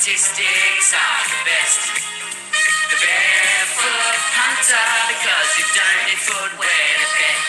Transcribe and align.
statistics 0.00 0.94
are 0.94 1.26
the 1.26 1.42
best. 1.44 1.90
The 2.88 2.96
barefoot 3.04 4.16
punter, 4.30 4.88
because 5.08 5.58
you 5.58 5.64
don't 5.74 6.06
need 6.06 6.18
footwear 6.18 6.94
to 6.94 7.06
bet. 7.18 7.42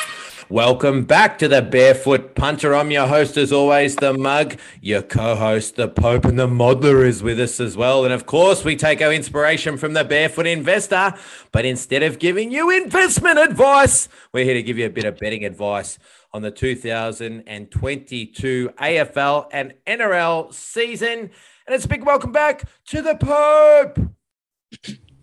Welcome 0.50 1.04
back 1.04 1.38
to 1.40 1.48
the 1.48 1.62
Barefoot 1.62 2.34
Punter. 2.34 2.74
I'm 2.74 2.90
your 2.90 3.06
host, 3.06 3.38
as 3.38 3.52
always, 3.52 3.98
the 3.98 4.14
Mug. 4.14 4.58
Your 4.82 5.04
co-host, 5.04 5.76
the 5.76 5.88
Pope, 5.88 6.26
and 6.26 6.40
the 6.40 6.48
Modeler 6.48 7.06
is 7.06 7.22
with 7.22 7.40
us 7.40 7.60
as 7.60 7.78
well. 7.78 8.04
And 8.04 8.12
of 8.12 8.26
course, 8.26 8.66
we 8.66 8.76
take 8.76 9.00
our 9.00 9.14
inspiration 9.14 9.78
from 9.78 9.94
the 9.94 10.04
Barefoot 10.04 10.48
Investor. 10.48 11.14
But 11.52 11.66
instead 11.66 12.02
of 12.02 12.18
giving 12.18 12.52
you 12.52 12.72
investment 12.72 13.38
advice, 13.38 14.10
we're 14.34 14.46
here 14.46 14.56
to 14.56 14.64
give 14.64 14.80
you 14.80 14.88
a 14.88 14.90
bit 14.90 15.06
of 15.06 15.20
betting 15.20 15.46
advice 15.46 16.00
on 16.34 16.42
the 16.42 16.50
2022 16.50 18.70
AFL 18.80 19.48
and 19.52 19.76
NRL 19.86 20.52
season. 20.52 21.30
And 21.70 21.76
it's 21.76 21.86
a 21.86 21.88
big 21.88 22.04
welcome 22.04 22.32
back 22.32 22.64
to 22.88 23.04
the 23.04 23.14
Pope. 23.14 24.00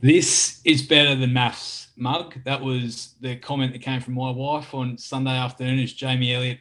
This 0.01 0.61
is 0.65 0.81
better 0.81 1.17
than 1.17 1.33
maths, 1.33 1.89
mug. 1.97 2.37
That 2.45 2.63
was 2.63 3.17
the 3.21 3.35
comment 3.35 3.73
that 3.73 3.83
came 3.83 4.01
from 4.01 4.15
my 4.15 4.31
wife 4.31 4.73
on 4.73 4.97
Sunday 4.97 5.37
afternoon 5.37 5.81
as 5.81 5.93
Jamie 5.93 6.33
Elliott 6.33 6.61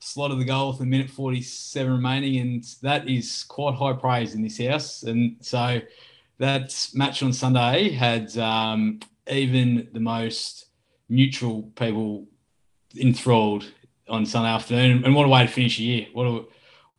slotted 0.00 0.38
the 0.38 0.44
goal 0.44 0.72
with 0.72 0.82
a 0.82 0.84
minute 0.84 1.08
47 1.08 1.90
remaining. 1.90 2.40
And 2.40 2.64
that 2.82 3.08
is 3.08 3.44
quite 3.44 3.74
high 3.74 3.94
praise 3.94 4.34
in 4.34 4.42
this 4.42 4.58
house. 4.58 5.02
And 5.02 5.36
so 5.40 5.80
that 6.36 6.90
match 6.92 7.22
on 7.22 7.32
Sunday 7.32 7.88
had 7.88 8.36
um, 8.36 9.00
even 9.30 9.88
the 9.94 10.00
most 10.00 10.66
neutral 11.08 11.62
people 11.74 12.26
enthralled 13.00 13.64
on 14.10 14.26
Sunday 14.26 14.50
afternoon. 14.50 15.06
And 15.06 15.14
what 15.14 15.24
a 15.24 15.30
way 15.30 15.46
to 15.46 15.50
finish 15.50 15.78
a 15.78 15.84
year. 15.84 16.06
What 16.12 16.26
a 16.26 16.44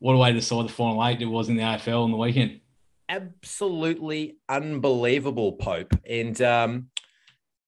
what 0.03 0.16
a 0.16 0.17
way 0.17 0.34
to 0.34 0.38
decide 0.38 0.67
the 0.67 0.73
final 0.73 1.02
eight 1.05 1.22
it 1.22 1.25
was 1.25 1.47
in 1.47 1.55
the 1.55 1.64
AFL 1.64 2.03
on 2.03 2.11
the 2.11 2.17
weekend. 2.17 2.59
Absolutely 3.08 4.36
unbelievable, 4.50 5.53
Pope. 5.53 5.94
And, 6.05 6.41
um, 6.41 6.89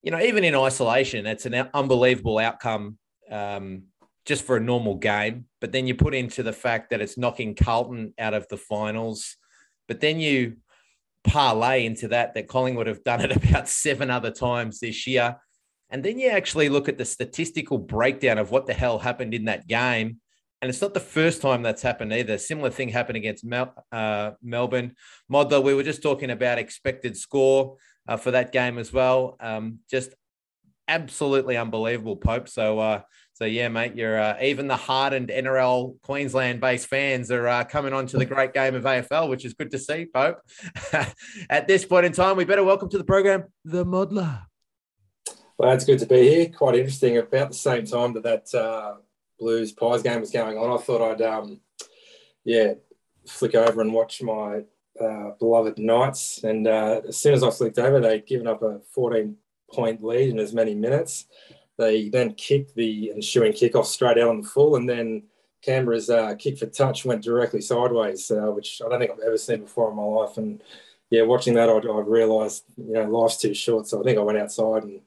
you 0.03 0.11
know, 0.11 0.19
even 0.19 0.43
in 0.43 0.53
isolation, 0.53 1.25
it's 1.27 1.45
an 1.45 1.69
unbelievable 1.73 2.37
outcome 2.37 2.97
um, 3.31 3.83
just 4.25 4.43
for 4.43 4.57
a 4.57 4.59
normal 4.59 4.95
game. 4.95 5.45
But 5.61 5.71
then 5.71 5.87
you 5.87 5.95
put 5.95 6.13
into 6.13 6.43
the 6.43 6.51
fact 6.51 6.89
that 6.89 6.99
it's 6.99 7.17
knocking 7.17 7.55
Carlton 7.55 8.13
out 8.19 8.33
of 8.33 8.45
the 8.49 8.57
finals. 8.57 9.37
But 9.87 10.01
then 10.01 10.19
you 10.19 10.57
parlay 11.23 11.85
into 11.85 12.09
that 12.09 12.33
that 12.33 12.49
Collingwood 12.49 12.87
have 12.87 13.05
done 13.05 13.21
it 13.21 13.31
about 13.49 13.69
seven 13.69 14.11
other 14.11 14.31
times 14.31 14.81
this 14.81 15.07
year. 15.07 15.37
And 15.89 16.03
then 16.03 16.19
you 16.19 16.31
actually 16.31 16.67
look 16.67 16.89
at 16.89 16.97
the 16.97 17.05
statistical 17.05 17.77
breakdown 17.77 18.39
of 18.39 18.51
what 18.51 18.65
the 18.65 18.73
hell 18.73 18.99
happened 18.99 19.33
in 19.33 19.45
that 19.45 19.67
game. 19.67 20.19
And 20.65 20.71
it's 20.71 20.81
not 20.81 20.95
the 20.95 20.99
first 20.99 21.43
time 21.43 21.61
that's 21.61 21.83
happened 21.83 22.11
either. 22.11 22.39
Similar 22.39 22.71
thing 22.71 22.89
happened 22.89 23.17
against 23.17 23.45
Mel, 23.45 23.71
uh, 23.91 24.31
Melbourne. 24.41 24.95
Modler, 25.31 25.61
we 25.61 25.75
were 25.75 25.83
just 25.83 26.01
talking 26.01 26.31
about 26.31 26.57
expected 26.57 27.15
score 27.15 27.77
uh, 28.07 28.17
for 28.17 28.31
that 28.31 28.51
game 28.51 28.79
as 28.79 28.91
well. 28.91 29.37
Um, 29.39 29.77
just 29.91 30.15
absolutely 30.87 31.55
unbelievable, 31.55 32.15
Pope. 32.15 32.49
So, 32.49 32.79
uh, 32.79 33.01
so 33.33 33.45
yeah, 33.45 33.67
mate, 33.67 33.95
you're 33.95 34.19
uh, 34.19 34.37
even 34.41 34.65
the 34.65 34.75
hardened 34.75 35.29
NRL 35.29 36.01
Queensland-based 36.01 36.87
fans 36.87 37.29
are 37.29 37.47
uh, 37.47 37.63
coming 37.65 37.93
on 37.93 38.07
to 38.07 38.17
the 38.17 38.25
great 38.25 38.51
game 38.51 38.73
of 38.73 38.85
AFL, 38.85 39.29
which 39.29 39.45
is 39.45 39.53
good 39.53 39.69
to 39.69 39.77
see, 39.77 40.07
Pope. 40.11 40.39
At 41.47 41.67
this 41.67 41.85
point 41.85 42.07
in 42.07 42.11
time, 42.11 42.37
we 42.37 42.43
better 42.43 42.63
welcome 42.63 42.89
to 42.89 42.97
the 42.97 43.03
program 43.03 43.43
the 43.65 43.85
Modler. 43.85 44.47
Well, 45.59 45.73
it's 45.73 45.85
good 45.85 45.99
to 45.99 46.07
be 46.07 46.27
here. 46.27 46.49
Quite 46.49 46.73
interesting. 46.73 47.19
About 47.19 47.49
the 47.49 47.55
same 47.55 47.85
time 47.85 48.13
that 48.13 48.23
that 48.23 48.59
uh, 48.59 48.95
Blues 49.39 49.71
Pies 49.71 50.01
game 50.01 50.21
was 50.21 50.31
going 50.31 50.57
on, 50.57 50.77
I 50.77 50.81
thought 50.81 51.11
I'd, 51.11 51.21
um, 51.21 51.59
yeah, 52.43 52.73
flick 53.27 53.55
over 53.55 53.81
and 53.81 53.93
watch 53.93 54.21
my 54.21 54.61
uh, 54.99 55.31
beloved 55.39 55.77
Knights. 55.77 56.43
And 56.43 56.67
uh, 56.67 57.01
as 57.07 57.17
soon 57.17 57.33
as 57.33 57.43
I 57.43 57.49
flicked 57.49 57.79
over, 57.79 57.99
they'd 57.99 58.25
given 58.25 58.47
up 58.47 58.61
a 58.61 58.79
14 58.93 59.35
point 59.71 60.03
lead 60.03 60.29
in 60.29 60.39
as 60.39 60.53
many 60.53 60.75
minutes. 60.75 61.25
They 61.77 62.09
then 62.09 62.33
kicked 62.33 62.75
the 62.75 63.11
ensuing 63.11 63.51
kickoff 63.51 63.85
straight 63.85 64.17
out 64.17 64.29
on 64.29 64.41
the 64.41 64.47
full, 64.47 64.77
and 64.77 64.87
then 64.87 65.23
Canberra's 65.61 66.09
uh, 66.09 66.35
kick 66.35 66.57
for 66.57 66.67
touch 66.67 67.03
went 67.03 67.23
directly 67.23 67.59
sideways, 67.59 68.31
uh, 68.31 68.51
which 68.51 68.81
I 68.85 68.89
don't 68.89 68.99
think 68.99 69.11
I've 69.11 69.19
ever 69.25 69.37
seen 69.37 69.61
before 69.61 69.89
in 69.89 69.97
my 69.97 70.03
life. 70.03 70.37
And 70.37 70.61
yeah, 71.09 71.23
watching 71.23 71.55
that, 71.55 71.69
I'd, 71.69 71.85
I'd 71.85 72.07
realised 72.07 72.63
you 72.77 72.93
know 72.93 73.03
life's 73.09 73.37
too 73.37 73.53
short, 73.53 73.87
so 73.87 73.99
I 73.99 74.03
think 74.03 74.17
I 74.17 74.21
went 74.21 74.37
outside 74.37 74.83
and 74.83 75.01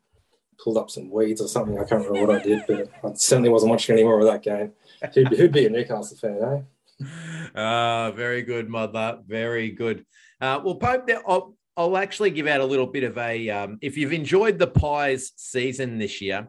pulled 0.63 0.77
up 0.77 0.91
some 0.91 1.11
weeds 1.11 1.41
or 1.41 1.49
something. 1.49 1.79
I 1.79 1.85
can't 1.85 2.07
remember 2.07 2.27
what 2.27 2.41
I 2.41 2.43
did, 2.43 2.65
but 2.67 2.89
I 3.05 3.15
certainly 3.15 3.51
wasn't 3.51 3.71
watching 3.71 3.95
any 3.95 4.05
more 4.05 4.19
of 4.19 4.27
that 4.27 4.43
game. 4.43 4.73
Who'd, 5.15 5.29
who'd 5.29 5.53
be 5.53 5.67
a 5.67 5.71
Newcastle 5.71 6.17
fan, 6.17 6.65
eh? 7.01 7.05
Ah, 7.55 8.11
very 8.11 8.43
good, 8.43 8.69
mother. 8.69 9.21
Very 9.27 9.71
good. 9.71 10.05
Uh, 10.41 10.61
well, 10.63 10.75
Pope, 10.75 11.09
I'll, 11.27 11.57
I'll 11.77 11.97
actually 11.97 12.31
give 12.31 12.47
out 12.47 12.61
a 12.61 12.65
little 12.65 12.87
bit 12.87 13.05
of 13.05 13.17
a. 13.17 13.49
Um, 13.49 13.79
if 13.81 13.97
you've 13.97 14.13
enjoyed 14.13 14.59
the 14.59 14.67
Pies 14.67 15.33
season 15.37 15.99
this 15.99 16.21
year, 16.21 16.49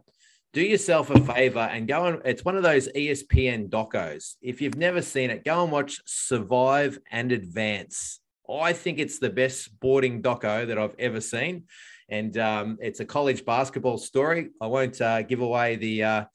do 0.54 0.62
yourself 0.62 1.12
a 1.12 1.20
favor 1.20 1.60
and 1.60 1.88
go 1.88 2.06
and 2.06 2.22
it's 2.26 2.44
one 2.44 2.58
of 2.58 2.64
those 2.64 2.90
ESPN 2.90 3.70
docos. 3.70 4.36
If 4.42 4.62
you've 4.62 4.78
never 4.78 5.02
seen 5.02 5.30
it, 5.30 5.46
go 5.46 5.64
and 5.64 5.72
watch 5.72 6.02
Survive 6.06 6.98
and 7.12 7.32
Advance. 7.32 8.20
I 8.50 8.74
think 8.74 8.98
it's 8.98 9.20
the 9.20 9.30
best 9.30 9.64
sporting 9.64 10.24
doco 10.24 10.66
that 10.66 10.78
I've 10.80 10.96
ever 10.98 11.22
seen 11.22 11.66
and 12.10 12.38
um, 12.38 12.78
it's 12.82 13.00
a 13.00 13.06
college 13.06 13.46
basketball 13.46 13.98
story. 13.98 14.50
I 14.62 14.68
won't 14.68 15.00
uh, 15.02 15.22
give 15.24 15.42
away 15.42 15.76
the 15.76 16.04
uh, 16.04 16.26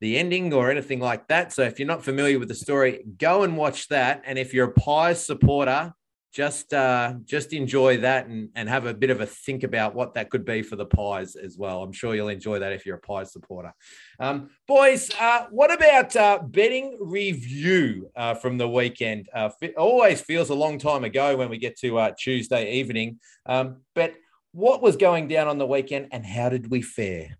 the 0.00 0.18
ending 0.18 0.52
or 0.52 0.70
anything 0.70 1.00
like 1.00 1.28
that. 1.28 1.52
So 1.52 1.62
if 1.62 1.78
you're 1.78 1.88
not 1.88 2.04
familiar 2.04 2.38
with 2.38 2.48
the 2.48 2.54
story, 2.54 3.04
go 3.18 3.42
and 3.42 3.56
watch 3.56 3.88
that. 3.88 4.22
And 4.26 4.38
if 4.38 4.52
you're 4.52 4.68
a 4.68 4.72
Pies 4.72 5.24
supporter, 5.24 5.94
just 6.34 6.74
uh, 6.74 7.14
just 7.24 7.52
enjoy 7.52 7.98
that 7.98 8.26
and, 8.26 8.48
and 8.56 8.68
have 8.68 8.86
a 8.86 8.92
bit 8.92 9.10
of 9.10 9.20
a 9.20 9.26
think 9.26 9.62
about 9.62 9.94
what 9.94 10.14
that 10.14 10.30
could 10.30 10.44
be 10.44 10.62
for 10.62 10.74
the 10.74 10.84
Pies 10.84 11.36
as 11.36 11.56
well. 11.56 11.82
I'm 11.82 11.92
sure 11.92 12.14
you'll 12.14 12.28
enjoy 12.28 12.58
that 12.58 12.72
if 12.72 12.84
you're 12.84 12.96
a 12.96 13.00
Pies 13.00 13.32
supporter. 13.32 13.72
Um, 14.18 14.50
boys, 14.66 15.10
uh, 15.18 15.46
what 15.50 15.72
about 15.72 16.14
uh, 16.16 16.40
betting 16.44 16.98
review 17.00 18.10
uh, 18.16 18.34
from 18.34 18.58
the 18.58 18.68
weekend? 18.68 19.28
Uh, 19.32 19.50
always 19.76 20.20
feels 20.20 20.50
a 20.50 20.54
long 20.54 20.76
time 20.78 21.04
ago 21.04 21.36
when 21.36 21.50
we 21.50 21.56
get 21.56 21.78
to 21.78 21.98
uh, 21.98 22.10
Tuesday 22.18 22.72
evening, 22.72 23.20
um, 23.46 23.76
but 23.94 24.14
what 24.54 24.80
was 24.80 24.96
going 24.96 25.26
down 25.26 25.48
on 25.48 25.58
the 25.58 25.66
weekend 25.66 26.06
and 26.12 26.24
how 26.24 26.48
did 26.48 26.70
we 26.70 26.80
fare? 26.80 27.38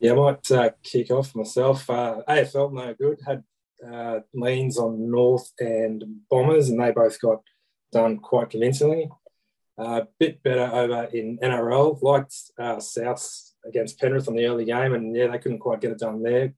Yeah, 0.00 0.12
I 0.12 0.14
might 0.16 0.50
uh, 0.50 0.70
kick 0.82 1.12
off 1.12 1.34
myself. 1.34 1.88
Uh, 1.88 2.22
AFL, 2.28 2.72
no 2.72 2.92
good. 2.92 3.20
Had 3.24 3.44
uh, 3.88 4.20
leans 4.34 4.78
on 4.78 5.08
North 5.10 5.52
and 5.60 6.02
Bombers, 6.28 6.68
and 6.68 6.80
they 6.80 6.90
both 6.90 7.20
got 7.20 7.40
done 7.92 8.18
quite 8.18 8.50
convincingly. 8.50 9.08
A 9.78 9.82
uh, 9.82 10.04
bit 10.18 10.42
better 10.42 10.68
over 10.72 11.04
in 11.12 11.38
NRL. 11.38 12.02
Liked 12.02 12.34
uh, 12.58 12.80
South 12.80 13.52
against 13.64 14.00
Penrith 14.00 14.26
on 14.26 14.34
the 14.34 14.46
early 14.46 14.64
game, 14.64 14.92
and 14.92 15.14
yeah, 15.14 15.28
they 15.28 15.38
couldn't 15.38 15.60
quite 15.60 15.80
get 15.80 15.92
it 15.92 16.00
done 16.00 16.22
there. 16.22 16.52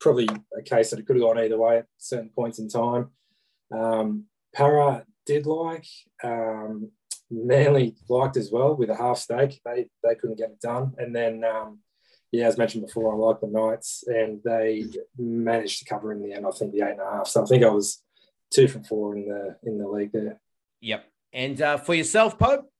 Probably 0.00 0.28
a 0.56 0.62
case 0.62 0.90
that 0.90 0.98
it 0.98 1.06
could 1.06 1.16
have 1.16 1.24
gone 1.24 1.38
either 1.38 1.58
way 1.58 1.78
at 1.78 1.86
certain 1.96 2.28
points 2.28 2.58
in 2.58 2.68
time. 2.68 3.10
Um, 3.74 4.24
Para 4.54 5.06
did 5.24 5.46
like. 5.46 5.86
Um, 6.22 6.90
Manly 7.30 7.96
liked 8.08 8.36
as 8.36 8.50
well 8.50 8.76
with 8.76 8.90
a 8.90 8.96
half 8.96 9.18
stake. 9.18 9.60
They 9.64 9.86
they 10.02 10.14
couldn't 10.14 10.38
get 10.38 10.50
it 10.50 10.60
done, 10.60 10.94
and 10.98 11.14
then 11.14 11.42
um, 11.44 11.80
yeah, 12.32 12.46
as 12.46 12.58
mentioned 12.58 12.86
before, 12.86 13.12
I 13.12 13.16
like 13.16 13.40
the 13.40 13.46
Knights, 13.46 14.04
and 14.06 14.40
they 14.44 14.84
managed 15.18 15.80
to 15.80 15.84
cover 15.84 16.12
in 16.12 16.22
the 16.22 16.32
end. 16.32 16.46
I 16.46 16.50
think 16.50 16.72
the 16.72 16.82
eight 16.82 16.92
and 16.92 17.00
a 17.00 17.10
half. 17.10 17.28
So 17.28 17.42
I 17.42 17.46
think 17.46 17.64
I 17.64 17.70
was 17.70 18.02
two 18.50 18.68
from 18.68 18.84
four 18.84 19.16
in 19.16 19.28
the 19.28 19.56
in 19.64 19.78
the 19.78 19.88
league 19.88 20.12
there. 20.12 20.40
Yep. 20.80 21.04
And 21.32 21.60
uh, 21.60 21.76
for 21.78 21.94
yourself, 21.94 22.38
Pope. 22.38 22.70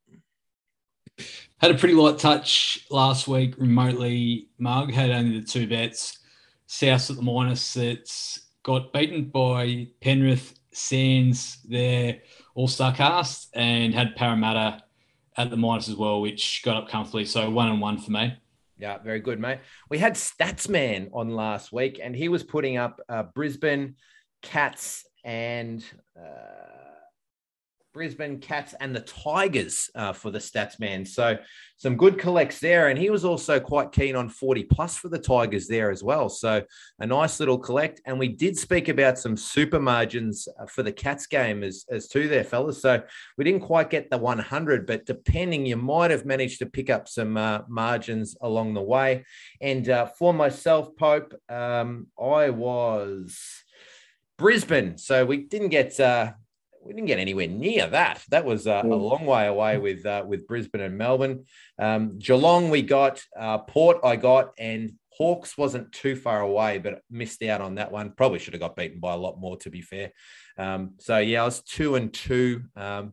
Had 1.58 1.70
a 1.70 1.78
pretty 1.78 1.94
light 1.94 2.18
touch 2.18 2.86
last 2.90 3.26
week 3.26 3.54
remotely. 3.56 4.48
Mug 4.58 4.92
had 4.92 5.10
only 5.10 5.40
the 5.40 5.46
two 5.46 5.66
bets. 5.66 6.18
South 6.66 7.08
at 7.10 7.16
the 7.16 7.22
minus. 7.22 7.76
It's 7.76 8.48
got 8.62 8.92
beaten 8.92 9.24
by 9.24 9.88
Penrith. 10.02 10.54
Sands 10.76 11.58
there 11.68 12.18
all 12.54 12.68
Star 12.68 12.94
cast 12.94 13.48
and 13.54 13.94
had 13.94 14.14
Parramatta 14.16 14.82
at 15.36 15.50
the 15.50 15.56
minus 15.56 15.88
as 15.88 15.96
well, 15.96 16.20
which 16.20 16.62
got 16.64 16.76
up 16.76 16.88
comfortably. 16.88 17.24
So 17.24 17.50
one 17.50 17.68
and 17.68 17.80
one 17.80 17.98
for 17.98 18.10
me. 18.10 18.36
Yeah, 18.78 18.98
very 18.98 19.20
good, 19.20 19.40
mate. 19.40 19.60
We 19.88 19.98
had 19.98 20.14
Statsman 20.14 21.08
on 21.12 21.30
last 21.30 21.72
week, 21.72 21.98
and 22.02 22.14
he 22.14 22.28
was 22.28 22.42
putting 22.42 22.76
up 22.76 23.00
uh, 23.08 23.22
Brisbane 23.34 23.94
Cats 24.42 25.06
and 25.24 25.84
uh, 26.18 26.85
Brisbane 27.96 28.38
Cats 28.38 28.74
and 28.78 28.94
the 28.94 29.00
Tigers 29.00 29.88
uh, 29.94 30.12
for 30.12 30.30
the 30.30 30.38
stats 30.38 30.78
man. 30.78 31.06
So 31.06 31.38
some 31.78 31.96
good 31.96 32.18
collects 32.18 32.60
there. 32.60 32.88
And 32.88 32.98
he 32.98 33.08
was 33.08 33.24
also 33.24 33.58
quite 33.58 33.90
keen 33.90 34.14
on 34.14 34.28
40 34.28 34.64
plus 34.64 34.98
for 34.98 35.08
the 35.08 35.18
Tigers 35.18 35.66
there 35.66 35.90
as 35.90 36.02
well. 36.02 36.28
So 36.28 36.62
a 36.98 37.06
nice 37.06 37.40
little 37.40 37.58
collect. 37.58 38.02
And 38.04 38.18
we 38.18 38.28
did 38.28 38.58
speak 38.58 38.90
about 38.90 39.18
some 39.18 39.34
super 39.34 39.80
margins 39.80 40.46
uh, 40.60 40.66
for 40.66 40.82
the 40.82 40.92
Cats 40.92 41.26
game 41.26 41.64
as, 41.64 41.86
as 41.88 42.06
two 42.06 42.28
there, 42.28 42.44
fellas. 42.44 42.82
So 42.82 43.02
we 43.38 43.44
didn't 43.44 43.62
quite 43.62 43.88
get 43.88 44.10
the 44.10 44.18
100, 44.18 44.86
but 44.86 45.06
depending, 45.06 45.64
you 45.64 45.78
might 45.78 46.10
have 46.10 46.26
managed 46.26 46.58
to 46.58 46.66
pick 46.66 46.90
up 46.90 47.08
some 47.08 47.38
uh, 47.38 47.60
margins 47.66 48.36
along 48.42 48.74
the 48.74 48.82
way. 48.82 49.24
And 49.62 49.88
uh, 49.88 50.04
for 50.18 50.34
myself, 50.34 50.94
Pope, 50.98 51.32
um, 51.48 52.08
I 52.20 52.50
was 52.50 53.40
Brisbane. 54.36 54.98
So 54.98 55.24
we 55.24 55.38
didn't 55.38 55.70
get 55.70 55.98
uh, 55.98 56.32
we 56.86 56.94
didn't 56.94 57.06
get 57.08 57.18
anywhere 57.18 57.48
near 57.48 57.86
that. 57.88 58.22
That 58.30 58.44
was 58.44 58.66
uh, 58.66 58.82
a 58.84 58.86
Mm. 58.86 59.00
long 59.10 59.26
way 59.26 59.46
away 59.46 59.78
with 59.78 60.06
uh, 60.06 60.24
with 60.26 60.46
Brisbane 60.46 60.80
and 60.80 60.96
Melbourne. 60.96 61.44
Um, 61.78 62.18
Geelong, 62.18 62.70
we 62.70 62.82
got 62.82 63.22
uh, 63.38 63.58
Port, 63.58 63.98
I 64.04 64.16
got, 64.16 64.52
and 64.58 64.92
Hawks 65.10 65.56
wasn't 65.56 65.92
too 65.92 66.14
far 66.14 66.40
away, 66.40 66.78
but 66.78 67.00
missed 67.10 67.42
out 67.42 67.60
on 67.60 67.76
that 67.76 67.90
one. 67.90 68.12
Probably 68.12 68.38
should 68.38 68.52
have 68.54 68.60
got 68.60 68.76
beaten 68.76 69.00
by 69.00 69.14
a 69.14 69.16
lot 69.16 69.40
more, 69.40 69.56
to 69.58 69.70
be 69.70 69.80
fair. 69.80 70.12
Um, 70.58 70.94
so 70.98 71.18
yeah, 71.18 71.42
I 71.42 71.44
was 71.46 71.62
two 71.62 71.94
and 71.96 72.12
two. 72.12 72.64
Um, 72.76 73.12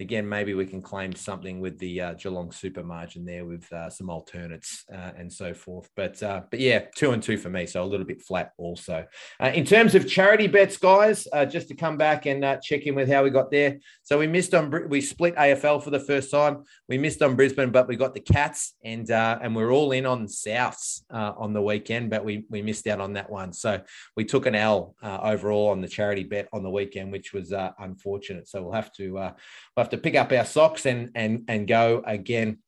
again, 0.00 0.28
maybe 0.28 0.54
we 0.54 0.64
can 0.64 0.80
claim 0.80 1.14
something 1.14 1.60
with 1.60 1.78
the 1.78 2.00
uh, 2.00 2.14
Geelong 2.14 2.50
super 2.50 2.82
margin 2.82 3.24
there 3.24 3.44
with 3.44 3.70
uh, 3.72 3.90
some 3.90 4.08
alternates 4.08 4.84
uh, 4.92 5.10
and 5.16 5.30
so 5.32 5.52
forth. 5.52 5.88
But 5.94 6.22
uh, 6.22 6.42
but 6.50 6.58
yeah, 6.58 6.86
two 6.96 7.10
and 7.12 7.22
two 7.22 7.36
for 7.36 7.50
me, 7.50 7.66
so 7.66 7.82
a 7.82 7.84
little 7.84 8.06
bit 8.06 8.22
flat 8.22 8.52
also. 8.56 9.06
Uh, 9.38 9.52
in 9.54 9.64
terms 9.64 9.94
of 9.94 10.08
charity 10.08 10.46
bets, 10.46 10.76
guys, 10.78 11.28
uh, 11.32 11.44
just 11.44 11.68
to 11.68 11.74
come 11.74 11.96
back 11.96 12.26
and 12.26 12.44
check 12.62 12.86
in 12.86 12.94
with 12.94 13.10
how 13.10 13.22
we 13.22 13.30
got 13.30 13.50
there. 13.50 13.78
So 14.02 14.18
we 14.18 14.26
missed 14.26 14.54
on 14.54 14.88
we 14.88 15.00
split 15.00 15.36
AFL 15.36 15.82
for 15.82 15.90
the 15.90 16.00
first 16.00 16.30
time. 16.30 16.64
We 16.88 16.98
missed 16.98 17.22
on 17.22 17.36
Brisbane, 17.36 17.70
but 17.70 17.86
we 17.86 17.96
got 17.96 18.14
the 18.14 18.20
Cats 18.20 18.74
and 18.84 19.08
and 19.10 19.54
we're 19.54 19.72
all 19.72 19.92
in 19.92 20.06
on 20.06 20.26
Souths 20.26 21.02
on 21.10 21.52
the 21.52 21.62
weekend, 21.62 22.10
but 22.10 22.24
we 22.24 22.44
we 22.48 22.62
missed 22.62 22.86
out 22.86 23.00
on 23.00 23.12
that 23.14 23.30
one. 23.30 23.52
So 23.52 23.82
we 24.16 24.24
took 24.24 24.46
an 24.46 24.54
L 24.54 24.94
overall 25.02 25.68
on 25.68 25.80
the 25.80 25.88
charity 25.88 26.24
bet 26.24 26.48
on 26.52 26.62
the 26.62 26.70
weekend, 26.70 27.12
which 27.12 27.32
was 27.32 27.52
unfortunate. 27.78 28.48
So 28.48 28.62
we'll 28.62 28.72
have 28.72 28.92
to 28.94 29.12
we'll 29.12 29.34
have 29.76 29.89
to 29.90 29.98
pick 29.98 30.14
up 30.14 30.32
our 30.32 30.44
socks 30.44 30.86
and 30.86 31.10
and 31.14 31.44
and 31.48 31.68
go 31.68 32.02
again, 32.06 32.58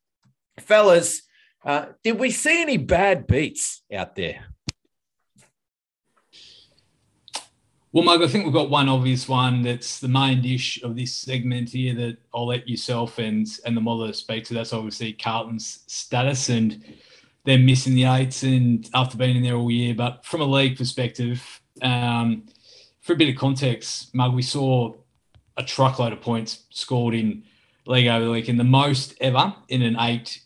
fellas. 0.59 1.23
Uh, 1.65 1.87
did 2.03 2.19
we 2.19 2.31
see 2.31 2.61
any 2.61 2.77
bad 2.77 3.27
beats 3.27 3.83
out 3.93 4.17
there? 4.17 4.47
Well, 7.93 8.05
Mug, 8.05 8.23
I 8.23 8.27
think 8.27 8.45
we've 8.45 8.55
got 8.55 8.71
one 8.71 8.89
obvious 8.89 9.29
one 9.29 9.61
that's 9.61 10.01
the 10.01 10.09
main 10.09 10.41
dish 10.41 10.83
of 10.83 10.97
this 10.97 11.15
segment 11.15 11.69
here 11.69 11.95
that 11.95 12.17
I'll 12.35 12.47
let 12.47 12.67
yourself 12.67 13.19
and 13.19 13.47
and 13.67 13.77
the 13.77 13.83
model 13.83 14.11
speak 14.15 14.45
to. 14.45 14.55
That's 14.55 14.73
obviously 14.73 15.13
Carlton's 15.13 15.85
status 15.87 16.49
and 16.49 16.83
they're 17.45 17.59
missing 17.59 17.95
the 17.95 18.05
eights 18.05 18.45
and 18.45 18.89
after 18.95 19.19
being 19.19 19.37
in 19.37 19.43
there 19.43 19.57
all 19.57 19.71
year. 19.71 19.95
But 19.95 20.25
from 20.25 20.41
a 20.41 20.47
league 20.47 20.79
perspective, 20.79 21.61
um, 21.83 22.47
for 23.03 23.13
a 23.13 23.17
bit 23.17 23.29
of 23.29 23.37
context, 23.37 24.15
Mug, 24.15 24.35
we 24.35 24.43
saw 24.43 24.95
a 25.57 25.63
truckload 25.63 26.13
of 26.13 26.21
points 26.21 26.65
scored 26.71 27.15
in 27.15 27.45
league 27.87 28.07
over 28.09 28.25
the 28.25 28.31
weekend, 28.31 28.59
the 28.61 28.65
most 28.65 29.15
ever 29.21 29.55
in 29.69 29.83
an 29.83 29.97
eight 30.01 30.41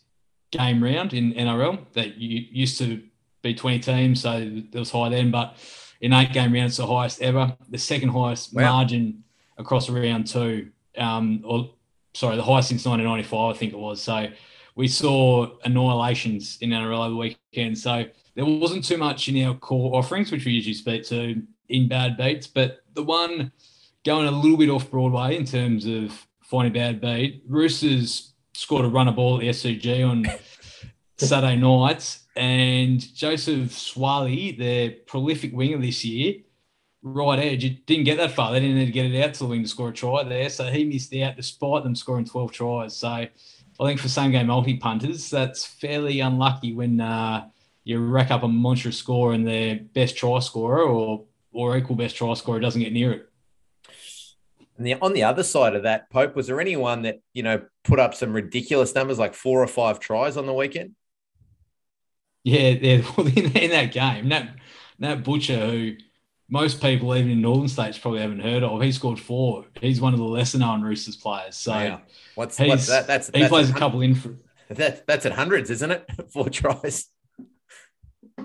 game 0.51 0.83
round 0.83 1.13
in 1.13 1.33
NRL. 1.33 1.79
That 1.93 2.17
you 2.17 2.45
used 2.51 2.77
to 2.79 3.01
be 3.41 3.53
20 3.53 3.79
teams, 3.79 4.21
so 4.21 4.39
there 4.71 4.79
was 4.79 4.91
high 4.91 5.09
then, 5.09 5.31
but 5.31 5.55
in 6.01 6.13
eight 6.13 6.33
game 6.33 6.53
rounds, 6.53 6.71
it's 6.71 6.77
the 6.77 6.87
highest 6.87 7.21
ever. 7.21 7.55
The 7.69 7.77
second 7.77 8.09
highest 8.09 8.53
Wow. 8.53 8.73
margin 8.77 9.23
across 9.57 9.89
round 9.89 10.27
two, 10.27 10.69
um, 10.97 11.41
or 11.43 11.71
sorry, 12.13 12.35
the 12.35 12.43
highest 12.43 12.69
since 12.69 12.85
1995, 12.85 13.55
I 13.55 13.57
think 13.57 13.73
it 13.73 13.79
was. 13.79 14.01
So 14.01 14.27
we 14.75 14.87
saw 14.87 15.47
annihilations 15.63 16.57
in 16.61 16.69
NRL 16.71 16.99
over 16.99 17.09
the 17.09 17.15
weekend. 17.15 17.77
So 17.77 18.05
there 18.35 18.45
wasn't 18.45 18.83
too 18.83 18.97
much 18.97 19.27
in 19.27 19.43
our 19.43 19.55
core 19.55 19.95
offerings, 19.95 20.31
which 20.31 20.45
we 20.45 20.51
usually 20.51 20.75
speak 20.75 21.03
to 21.05 21.41
in 21.69 21.87
bad 21.87 22.17
beats, 22.17 22.47
but 22.47 22.83
the 22.93 23.03
one 23.03 23.51
going 24.07 24.25
a 24.25 24.31
little 24.31 24.55
bit 24.55 24.69
off 24.69 24.89
Broadway 24.89 25.35
in 25.35 25.43
terms 25.43 25.85
of 25.85 26.25
finding 26.41 26.71
bad 26.71 27.01
beat, 27.01 27.43
Roosters 27.45 28.31
scored 28.53 28.85
a 28.85 28.87
runner 28.87 29.11
ball 29.11 29.35
at 29.35 29.41
the 29.41 29.49
SCG 29.49 30.09
on 30.09 30.25
Saturday 31.17 31.57
night, 31.57 32.17
and 32.37 33.01
Joseph 33.13 33.69
Suaalii, 33.71 34.57
their 34.57 34.91
prolific 35.07 35.51
winger 35.53 35.77
this 35.77 36.05
year, 36.05 36.35
right 37.03 37.37
edge, 37.37 37.65
it 37.65 37.85
didn't 37.85 38.05
get 38.05 38.15
that 38.15 38.31
far. 38.31 38.53
They 38.53 38.61
didn't 38.61 38.77
need 38.77 38.85
to 38.85 38.91
get 38.93 39.11
it 39.11 39.21
out 39.21 39.33
to 39.33 39.39
the 39.39 39.45
wing 39.47 39.63
to 39.63 39.67
score 39.67 39.89
a 39.89 39.93
try 39.93 40.23
there, 40.23 40.49
so 40.49 40.67
he 40.67 40.85
missed 40.85 41.13
out 41.15 41.35
despite 41.35 41.83
them 41.83 41.93
scoring 41.93 42.23
12 42.23 42.53
tries. 42.53 42.95
So 42.95 43.09
I 43.09 43.29
think 43.77 43.99
for 43.99 44.07
same 44.07 44.31
game 44.31 44.47
multi 44.47 44.77
punters, 44.77 45.29
that's 45.29 45.65
fairly 45.65 46.21
unlucky 46.21 46.73
when 46.73 47.01
uh, 47.01 47.49
you 47.83 47.99
rack 47.99 48.31
up 48.31 48.43
a 48.43 48.47
monstrous 48.47 48.97
score 48.97 49.33
and 49.33 49.45
their 49.45 49.81
best 49.93 50.15
try 50.15 50.39
scorer 50.39 50.83
or 50.83 51.25
or 51.51 51.75
equal 51.75 51.97
best 51.97 52.15
try 52.15 52.33
scorer 52.35 52.61
doesn't 52.61 52.81
get 52.81 52.93
near 52.93 53.11
it. 53.11 53.29
And 54.77 54.85
the, 54.85 54.93
on 54.95 55.13
the 55.13 55.23
other 55.23 55.43
side 55.43 55.75
of 55.75 55.83
that, 55.83 56.09
Pope, 56.09 56.35
was 56.35 56.47
there 56.47 56.61
anyone 56.61 57.01
that 57.03 57.19
you 57.33 57.43
know 57.43 57.61
put 57.83 57.99
up 57.99 58.13
some 58.13 58.33
ridiculous 58.33 58.93
numbers, 58.93 59.17
like 59.17 59.33
four 59.33 59.61
or 59.61 59.67
five 59.67 59.99
tries 59.99 60.37
on 60.37 60.45
the 60.45 60.53
weekend? 60.53 60.95
Yeah, 62.43 62.69
yeah. 62.69 63.01
Well, 63.17 63.27
in, 63.27 63.51
in 63.57 63.71
that 63.71 63.91
game, 63.91 64.27
Nat, 64.29 64.55
Nat 64.99 65.23
Butcher, 65.23 65.65
who 65.67 65.93
most 66.49 66.81
people 66.81 67.15
even 67.15 67.31
in 67.31 67.41
Northern 67.41 67.67
States 67.67 67.97
probably 67.97 68.21
haven't 68.21 68.39
heard 68.39 68.63
of, 68.63 68.81
he 68.81 68.91
scored 68.91 69.19
four. 69.19 69.65
He's 69.81 69.99
one 69.99 70.13
of 70.13 70.19
the 70.19 70.25
lesser 70.25 70.57
known 70.59 70.81
Roosters 70.81 71.17
players. 71.17 71.55
So 71.55 71.71
Wow. 71.71 72.01
What's 72.35 72.59
what's 72.59 72.87
that? 72.87 73.07
That's 73.07 73.27
he 73.33 73.41
that's 73.41 73.49
plays 73.49 73.69
a 73.69 73.73
couple 73.73 74.01
in 74.01 74.15
for 74.15 74.37
That, 74.69 75.07
that's 75.07 75.25
at 75.25 75.31
hundreds, 75.31 75.69
isn't 75.69 75.91
it? 75.91 76.05
Four 76.33 76.49
tries. 76.49 77.07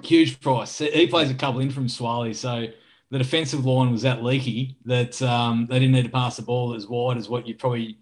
huge 0.02 0.40
price. 0.40 0.78
He 0.78 1.06
plays 1.08 1.30
a 1.30 1.34
couple 1.34 1.60
in 1.60 1.70
from 1.70 1.88
Suaalii. 1.88 2.34
So 2.34 2.66
the 3.12 3.18
defensive 3.18 3.66
line 3.66 3.92
was 3.92 4.00
that 4.00 4.24
leaky 4.24 4.74
that 4.86 5.20
um, 5.20 5.66
they 5.68 5.78
didn't 5.78 5.92
need 5.92 6.04
to 6.06 6.10
pass 6.10 6.36
the 6.36 6.42
ball 6.42 6.74
as 6.74 6.86
wide 6.86 7.18
as 7.18 7.28
what 7.28 7.46
you 7.46 7.54
probably 7.54 7.98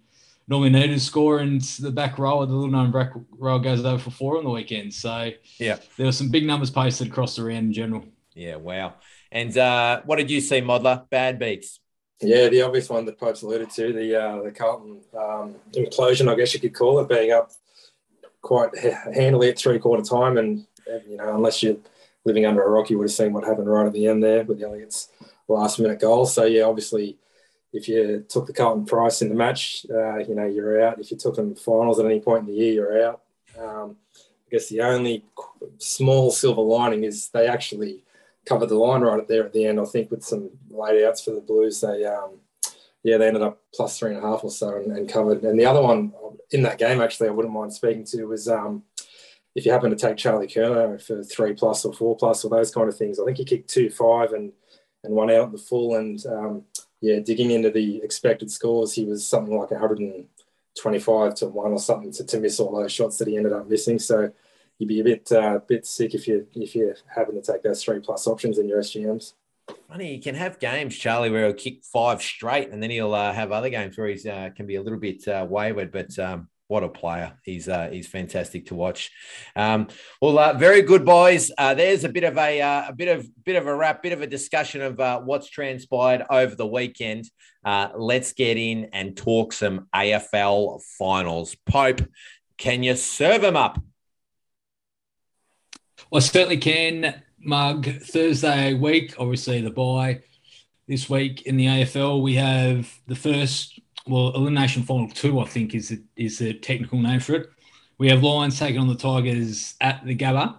normally 0.46 0.70
need 0.70 0.86
to 0.86 1.00
score. 1.00 1.40
And 1.40 1.60
the 1.60 1.90
back 1.90 2.16
row, 2.16 2.46
the 2.46 2.52
little 2.52 2.70
known 2.70 2.92
back 2.92 3.10
row 3.36 3.58
goes 3.58 3.84
over 3.84 3.98
for 3.98 4.12
four 4.12 4.38
on 4.38 4.44
the 4.44 4.50
weekend. 4.50 4.94
So 4.94 5.32
Yeah. 5.58 5.78
there 5.96 6.06
were 6.06 6.12
some 6.12 6.28
big 6.28 6.46
numbers 6.46 6.70
posted 6.70 7.08
across 7.08 7.34
the 7.34 7.42
round 7.42 7.66
in 7.66 7.72
general. 7.72 8.04
Yeah, 8.34 8.54
wow. 8.54 8.94
And 9.32 9.56
uh, 9.58 10.02
what 10.04 10.16
did 10.16 10.30
you 10.30 10.40
see, 10.40 10.60
Modler? 10.60 11.10
Bad 11.10 11.40
beats. 11.40 11.80
Yeah, 12.20 12.48
the 12.48 12.62
obvious 12.62 12.88
one 12.88 13.04
that 13.06 13.18
Pope's 13.18 13.42
alluded 13.42 13.70
to, 13.70 13.92
the 13.92 14.14
uh, 14.14 14.42
the 14.42 14.52
Carlton 14.52 15.00
um, 15.18 15.56
implosion, 15.72 16.30
I 16.30 16.36
guess 16.36 16.54
you 16.54 16.60
could 16.60 16.74
call 16.74 17.00
it, 17.00 17.08
being 17.08 17.32
up 17.32 17.50
quite 18.42 18.70
ha- 18.78 19.10
handily 19.12 19.48
at 19.48 19.58
three 19.58 19.80
quarter 19.80 20.04
time, 20.04 20.36
and 20.38 20.66
you 21.08 21.16
know, 21.16 21.34
unless 21.34 21.62
you're 21.64 21.78
living 22.24 22.46
under 22.46 22.62
a 22.62 22.70
rock, 22.70 22.90
you 22.90 22.98
would 22.98 23.08
have 23.08 23.12
seen 23.12 23.32
what 23.32 23.44
happened 23.44 23.70
right 23.70 23.86
at 23.86 23.92
the 23.92 24.06
end 24.06 24.22
there 24.22 24.44
with 24.44 24.58
the 24.58 24.66
Elliott's 24.66 25.08
last 25.48 25.78
minute 25.78 26.00
goal. 26.00 26.26
So 26.26 26.44
yeah, 26.44 26.62
obviously, 26.62 27.18
if 27.72 27.88
you 27.88 28.24
took 28.28 28.46
the 28.46 28.52
Carlton 28.52 28.84
price 28.84 29.22
in 29.22 29.28
the 29.28 29.34
match, 29.34 29.86
uh, 29.90 30.18
you 30.18 30.34
know 30.34 30.46
you're 30.46 30.82
out. 30.82 30.98
If 30.98 31.10
you 31.10 31.16
took 31.16 31.36
them 31.36 31.54
finals 31.54 31.98
at 31.98 32.06
any 32.06 32.20
point 32.20 32.48
in 32.48 32.54
the 32.54 32.60
year, 32.60 32.72
you're 32.72 33.04
out. 33.04 33.22
Um, 33.58 33.96
I 34.12 34.50
guess 34.50 34.68
the 34.68 34.80
only 34.80 35.24
small 35.78 36.30
silver 36.30 36.62
lining 36.62 37.04
is 37.04 37.28
they 37.28 37.46
actually 37.46 38.02
covered 38.44 38.68
the 38.68 38.74
line 38.74 39.02
right 39.02 39.26
there 39.28 39.44
at 39.44 39.52
the 39.52 39.66
end. 39.66 39.78
I 39.78 39.84
think 39.84 40.10
with 40.10 40.24
some 40.24 40.50
late 40.70 41.04
outs 41.04 41.22
for 41.22 41.30
the 41.32 41.40
Blues, 41.40 41.80
they 41.80 42.04
um, 42.04 42.40
yeah 43.02 43.16
they 43.16 43.28
ended 43.28 43.42
up 43.42 43.60
plus 43.74 43.98
three 43.98 44.14
and 44.14 44.18
a 44.22 44.26
half 44.26 44.44
or 44.44 44.50
so 44.50 44.76
and, 44.76 44.96
and 44.96 45.08
covered. 45.08 45.42
And 45.44 45.58
the 45.58 45.66
other 45.66 45.82
one 45.82 46.12
in 46.50 46.62
that 46.62 46.78
game 46.78 47.00
actually 47.00 47.28
I 47.28 47.32
wouldn't 47.32 47.54
mind 47.54 47.72
speaking 47.72 48.04
to 48.06 48.24
was 48.24 48.48
um, 48.48 48.82
if 49.54 49.66
you 49.66 49.72
happen 49.72 49.90
to 49.90 49.96
take 49.96 50.16
Charlie 50.16 50.46
Curnow 50.46 51.00
for 51.02 51.22
three 51.22 51.54
plus 51.54 51.84
or 51.84 51.92
four 51.92 52.16
plus 52.16 52.44
or 52.44 52.50
those 52.50 52.72
kind 52.72 52.88
of 52.88 52.96
things. 52.96 53.18
I 53.18 53.24
think 53.24 53.38
he 53.38 53.44
kicked 53.44 53.70
two 53.70 53.90
five 53.90 54.32
and 54.32 54.52
and 55.02 55.14
one 55.14 55.30
out 55.30 55.46
in 55.46 55.52
the 55.52 55.58
full 55.58 55.96
and 55.96 56.24
um, 56.26 56.64
yeah 57.00 57.18
digging 57.20 57.50
into 57.50 57.70
the 57.70 58.02
expected 58.02 58.50
scores 58.50 58.92
he 58.92 59.06
was 59.06 59.26
something 59.26 59.56
like 59.56 59.70
125 59.70 61.34
to 61.36 61.46
one 61.46 61.72
or 61.72 61.78
something 61.78 62.12
to, 62.12 62.24
to 62.24 62.38
miss 62.38 62.60
all 62.60 62.76
those 62.76 62.92
shots 62.92 63.16
that 63.18 63.28
he 63.28 63.36
ended 63.36 63.52
up 63.52 63.68
missing. 63.68 63.98
So 63.98 64.30
you'd 64.78 64.88
be 64.88 65.00
a 65.00 65.04
bit 65.04 65.30
uh, 65.32 65.60
bit 65.66 65.86
sick 65.86 66.14
if 66.14 66.26
you 66.26 66.46
if 66.54 66.74
you're 66.74 66.96
having 67.14 67.40
to 67.40 67.52
take 67.52 67.62
those 67.62 67.82
three 67.82 68.00
plus 68.00 68.26
options 68.26 68.58
in 68.58 68.68
your 68.68 68.80
SGMs. 68.80 69.34
Funny, 69.88 70.14
you 70.14 70.20
can 70.20 70.34
have 70.34 70.58
games, 70.58 70.96
Charlie, 70.96 71.30
where 71.30 71.46
he'll 71.46 71.54
kick 71.54 71.84
five 71.84 72.22
straight, 72.22 72.70
and 72.70 72.82
then 72.82 72.90
he'll 72.90 73.14
uh, 73.14 73.32
have 73.32 73.52
other 73.52 73.70
games 73.70 73.96
where 73.96 74.08
he's 74.08 74.26
uh, 74.26 74.50
can 74.56 74.66
be 74.66 74.76
a 74.76 74.82
little 74.82 74.98
bit 74.98 75.26
uh, 75.28 75.46
wayward. 75.48 75.92
But 75.92 76.18
um, 76.18 76.48
what 76.70 76.84
a 76.84 76.88
player! 76.88 77.32
He's 77.42 77.68
uh, 77.68 77.88
he's 77.90 78.06
fantastic 78.06 78.66
to 78.66 78.76
watch. 78.76 79.10
Um, 79.56 79.88
well, 80.22 80.38
uh, 80.38 80.52
very 80.54 80.82
good, 80.82 81.04
boys. 81.04 81.50
Uh, 81.58 81.74
there's 81.74 82.04
a 82.04 82.08
bit 82.08 82.22
of 82.22 82.38
a 82.38 82.62
uh, 82.62 82.88
a 82.88 82.92
bit 82.92 83.08
of 83.08 83.28
bit 83.44 83.56
of 83.56 83.66
a 83.66 83.74
wrap, 83.74 84.02
bit 84.02 84.12
of 84.12 84.22
a 84.22 84.26
discussion 84.26 84.80
of 84.80 85.00
uh, 85.00 85.20
what's 85.20 85.50
transpired 85.50 86.24
over 86.30 86.54
the 86.54 86.66
weekend. 86.66 87.28
Uh, 87.64 87.88
let's 87.96 88.32
get 88.32 88.56
in 88.56 88.90
and 88.92 89.16
talk 89.16 89.52
some 89.52 89.88
AFL 89.94 90.80
finals. 90.96 91.56
Pope, 91.66 92.02
can 92.56 92.84
you 92.84 92.94
serve 92.94 93.42
them 93.42 93.56
up? 93.56 93.82
I 96.14 96.20
certainly 96.20 96.58
can. 96.58 97.22
Mug 97.42 97.86
Thursday 97.86 98.74
week, 98.74 99.14
obviously 99.18 99.62
the 99.62 99.70
bye 99.70 100.20
this 100.86 101.08
week 101.08 101.42
in 101.42 101.56
the 101.56 101.66
AFL. 101.66 102.20
We 102.20 102.34
have 102.34 102.92
the 103.06 103.14
first, 103.14 103.80
well, 104.10 104.34
elimination 104.34 104.82
final 104.82 105.08
two, 105.08 105.40
I 105.40 105.44
think 105.44 105.74
is 105.74 105.90
the, 105.90 106.02
is 106.16 106.38
the 106.38 106.54
technical 106.54 107.00
name 107.00 107.20
for 107.20 107.34
it. 107.34 107.50
We 107.98 108.08
have 108.08 108.22
Lions 108.22 108.58
taking 108.58 108.80
on 108.80 108.88
the 108.88 108.94
Tigers 108.94 109.74
at 109.80 110.04
the 110.04 110.16
Gabba. 110.16 110.56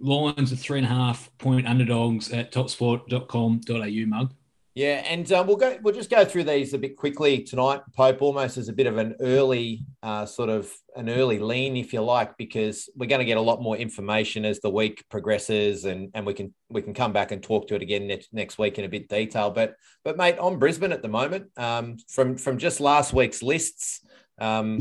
Lions 0.00 0.52
are 0.52 0.56
three 0.56 0.78
and 0.78 0.86
a 0.86 0.90
half 0.90 1.30
point 1.38 1.66
underdogs 1.66 2.32
at 2.32 2.52
topsport.com.au 2.52 4.06
mug. 4.06 4.32
Yeah, 4.78 5.02
and 5.08 5.32
um, 5.32 5.48
we'll 5.48 5.56
go. 5.56 5.76
We'll 5.82 5.92
just 5.92 6.08
go 6.08 6.24
through 6.24 6.44
these 6.44 6.72
a 6.72 6.78
bit 6.78 6.96
quickly 6.96 7.42
tonight, 7.42 7.80
Pope. 7.96 8.22
Almost 8.22 8.58
as 8.58 8.68
a 8.68 8.72
bit 8.72 8.86
of 8.86 8.96
an 8.96 9.16
early, 9.18 9.84
uh, 10.04 10.24
sort 10.24 10.50
of 10.50 10.72
an 10.94 11.08
early 11.08 11.40
lean, 11.40 11.76
if 11.76 11.92
you 11.92 12.00
like, 12.00 12.38
because 12.38 12.88
we're 12.94 13.08
going 13.08 13.18
to 13.18 13.24
get 13.24 13.38
a 13.38 13.40
lot 13.40 13.60
more 13.60 13.76
information 13.76 14.44
as 14.44 14.60
the 14.60 14.70
week 14.70 15.04
progresses, 15.10 15.84
and 15.84 16.12
and 16.14 16.24
we 16.24 16.32
can 16.32 16.54
we 16.68 16.80
can 16.80 16.94
come 16.94 17.12
back 17.12 17.32
and 17.32 17.42
talk 17.42 17.66
to 17.66 17.74
it 17.74 17.82
again 17.82 18.06
next 18.06 18.32
next 18.32 18.56
week 18.56 18.78
in 18.78 18.84
a 18.84 18.88
bit 18.88 19.08
detail. 19.08 19.50
But 19.50 19.74
but 20.04 20.16
mate, 20.16 20.38
on 20.38 20.60
Brisbane 20.60 20.92
at 20.92 21.02
the 21.02 21.08
moment, 21.08 21.46
um, 21.56 21.96
from 22.08 22.36
from 22.36 22.56
just 22.56 22.78
last 22.78 23.12
week's 23.12 23.42
lists, 23.42 24.06
um, 24.40 24.78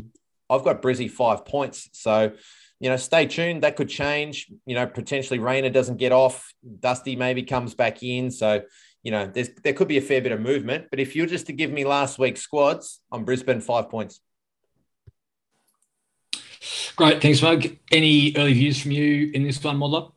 I've 0.47 0.63
got 0.63 0.83
Brizzy 0.83 1.09
five 1.09 1.43
points. 1.43 1.89
So 1.93 2.33
you 2.79 2.91
know, 2.91 2.97
stay 2.97 3.25
tuned. 3.25 3.63
That 3.63 3.75
could 3.75 3.89
change. 3.89 4.45
You 4.67 4.75
know, 4.75 4.85
potentially 4.85 5.39
Rayner 5.39 5.71
doesn't 5.71 5.97
get 5.97 6.11
off. 6.11 6.53
Dusty 6.81 7.15
maybe 7.15 7.41
comes 7.41 7.73
back 7.73 8.03
in. 8.03 8.29
So 8.29 8.61
you 9.03 9.11
know, 9.11 9.25
there's, 9.25 9.49
there 9.63 9.73
could 9.73 9.87
be 9.87 9.97
a 9.97 10.01
fair 10.01 10.21
bit 10.21 10.31
of 10.31 10.41
movement. 10.41 10.87
But 10.89 10.99
if 10.99 11.15
you're 11.15 11.27
just 11.27 11.47
to 11.47 11.53
give 11.53 11.71
me 11.71 11.85
last 11.85 12.19
week's 12.19 12.41
squads, 12.41 13.01
on 13.11 13.23
Brisbane, 13.23 13.61
five 13.61 13.89
points. 13.89 14.19
Great. 16.95 17.21
Thanks, 17.21 17.41
Mug. 17.41 17.65
Any 17.91 18.35
early 18.35 18.53
views 18.53 18.81
from 18.81 18.91
you 18.91 19.31
in 19.33 19.43
this 19.43 19.63
one, 19.63 19.77
Modler? 19.77 20.11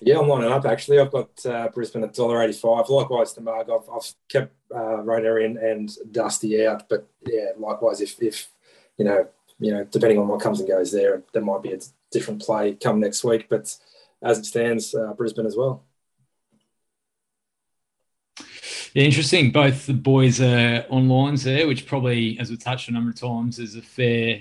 Yeah, 0.00 0.18
I'm 0.18 0.28
lining 0.28 0.50
up 0.50 0.66
actually. 0.66 0.98
I've 0.98 1.12
got 1.12 1.46
uh, 1.46 1.68
Brisbane 1.68 2.04
at 2.04 2.12
$1.85. 2.14 2.88
Likewise 2.88 3.32
to 3.34 3.40
Mug. 3.40 3.70
I've, 3.70 3.88
I've 3.88 4.12
kept 4.28 4.54
uh, 4.74 5.02
Rayner 5.02 5.38
in 5.38 5.56
and 5.56 5.90
Dusty 6.10 6.66
out. 6.66 6.88
But 6.88 7.08
yeah, 7.26 7.52
likewise, 7.56 8.00
if, 8.00 8.20
if 8.20 8.48
you 8.98 9.04
know, 9.04 9.28
you 9.58 9.72
know, 9.72 9.84
depending 9.84 10.18
on 10.18 10.28
what 10.28 10.40
comes 10.40 10.60
and 10.60 10.68
goes 10.68 10.92
there, 10.92 11.22
there 11.32 11.42
might 11.42 11.62
be 11.62 11.72
a 11.72 11.78
different 12.10 12.42
play 12.42 12.74
come 12.74 13.00
next 13.00 13.24
week. 13.24 13.46
But 13.48 13.74
as 14.22 14.38
it 14.38 14.44
stands, 14.44 14.94
uh, 14.94 15.14
Brisbane 15.14 15.46
as 15.46 15.56
well. 15.56 15.84
Yeah, 18.96 19.04
interesting. 19.04 19.50
Both 19.50 19.84
the 19.84 19.92
boys 19.92 20.40
are 20.40 20.86
on 20.88 21.06
lines 21.06 21.44
there, 21.44 21.66
which 21.66 21.84
probably, 21.84 22.38
as 22.40 22.48
we've 22.48 22.58
touched 22.58 22.88
a 22.88 22.92
number 22.92 23.10
of 23.10 23.16
times, 23.20 23.58
is 23.58 23.76
a 23.76 23.82
fair, 23.82 24.40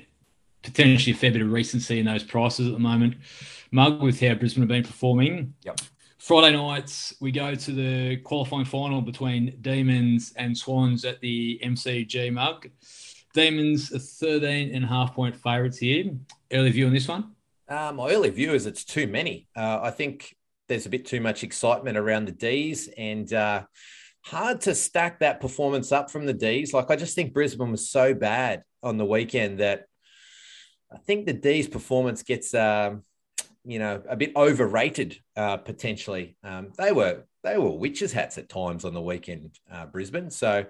potentially 0.63 1.13
a 1.13 1.17
fair 1.17 1.29
bit 1.29 1.41
of 1.41 1.51
recency 1.51 2.00
in 2.00 2.05
those 2.05 2.24
prices 2.24 2.67
at 2.67 2.71
the 2.71 2.79
moment. 2.79 3.15
Mug 3.71 4.01
with 4.01 4.21
how 4.21 4.33
Brisbane 4.33 4.62
have 4.62 4.69
been 4.69 4.85
performing. 4.85 5.53
Yep. 5.65 5.81
Friday 6.19 6.55
nights, 6.55 7.13
we 7.19 7.33
go 7.33 7.53
to 7.53 7.71
the 7.74 8.15
qualifying 8.24 8.63
final 8.63 9.01
between 9.01 9.57
Demons 9.59 10.31
and 10.38 10.57
Swans 10.57 11.03
at 11.03 11.19
the 11.19 11.59
MCG 11.62 12.31
Mug. 12.31 12.69
Demons 13.33 13.91
are 13.91 14.00
13 14.00 14.74
and 14.74 14.85
a 14.85 14.88
half 14.88 15.13
point 15.13 15.35
favourites 15.35 15.79
here. 15.79 16.13
Early 16.53 16.71
view 16.71 16.88
on 16.88 16.93
this 16.93 17.09
one? 17.09 17.31
Uh, 17.67 17.91
my 17.93 18.09
early 18.09 18.29
view 18.29 18.53
is 18.53 18.65
it's 18.67 18.85
too 18.85 19.07
many. 19.07 19.50
Uh, 19.53 19.81
I 19.83 19.91
think 19.91 20.33
there's 20.69 20.85
a 20.85 20.89
bit 20.89 21.05
too 21.05 21.19
much 21.19 21.43
excitement 21.43 21.97
around 21.97 22.29
the 22.29 22.31
D's 22.31 22.88
and 22.97 23.33
uh, 23.33 23.63
hard 24.25 24.62
to 24.62 24.74
stack 24.74 25.20
that 25.20 25.39
performance 25.39 25.91
up 25.91 26.10
from 26.10 26.25
the 26.25 26.34
D's. 26.34 26.74
Like 26.74 26.89
I 26.89 26.96
just 26.96 27.15
think 27.15 27.34
Brisbane 27.34 27.72
was 27.72 27.89
so 27.89 28.13
bad 28.13 28.63
on 28.82 28.98
the 28.98 29.05
weekend 29.05 29.60
that 29.60 29.86
I 30.91 30.98
think 30.98 31.25
the 31.25 31.34
D's 31.34 31.67
performance 31.67 32.24
gets, 32.24 32.53
um, 32.53 33.03
you 33.63 33.79
know, 33.79 34.01
a 34.08 34.15
bit 34.15 34.36
overrated 34.36 35.17
uh, 35.36 35.58
potentially. 35.58 36.38
Um, 36.44 36.72
they 36.77 36.91
were 36.91 37.24
they 37.44 37.58
were 37.58 37.72
witches 37.72 38.12
hats 38.12 38.38
at 38.38 38.50
times 38.50 38.86
on 38.86 38.94
the 38.94 39.01
weekend, 39.01 39.60
uh, 39.72 39.86
Brisbane. 39.86 40.32
So 40.32 40.65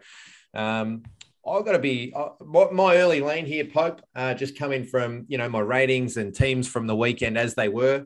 um, 0.54 1.04
I've 1.48 1.64
got 1.64 1.74
to 1.74 1.80
be 1.80 2.14
uh, 2.14 2.30
my 2.44 2.98
early 2.98 3.22
lane 3.22 3.46
here, 3.46 3.66
Pope. 3.66 4.02
Uh, 4.16 4.34
just 4.34 4.58
coming 4.58 4.84
from 4.84 5.26
you 5.28 5.38
know 5.38 5.48
my 5.48 5.60
ratings 5.60 6.18
and 6.18 6.36
teams 6.36 6.68
from 6.68 6.88
the 6.88 6.96
weekend 6.96 7.38
as 7.38 7.56
they 7.56 7.70
were. 7.70 8.06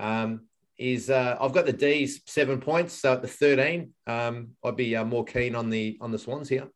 Um, 0.00 0.47
is 0.78 1.10
uh, 1.10 1.36
I've 1.40 1.52
got 1.52 1.66
the 1.66 1.72
D's 1.72 2.20
seven 2.26 2.60
points, 2.60 2.94
so 2.94 3.12
at 3.12 3.22
the 3.22 3.28
thirteen, 3.28 3.92
um, 4.06 4.50
I'd 4.64 4.76
be 4.76 4.96
uh, 4.96 5.04
more 5.04 5.24
keen 5.24 5.54
on 5.54 5.70
the 5.70 5.98
on 6.00 6.12
the 6.12 6.18
Swans 6.18 6.48
here. 6.48 6.68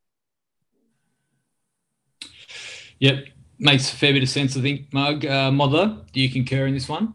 Yep, 2.98 3.26
makes 3.58 3.92
a 3.92 3.96
fair 3.96 4.12
bit 4.12 4.22
of 4.22 4.28
sense. 4.28 4.56
I 4.56 4.60
think, 4.60 4.92
Mug 4.92 5.24
uh, 5.24 5.50
Modler, 5.50 6.10
do 6.12 6.20
you 6.20 6.30
concur 6.30 6.66
in 6.66 6.74
this 6.74 6.88
one? 6.88 7.14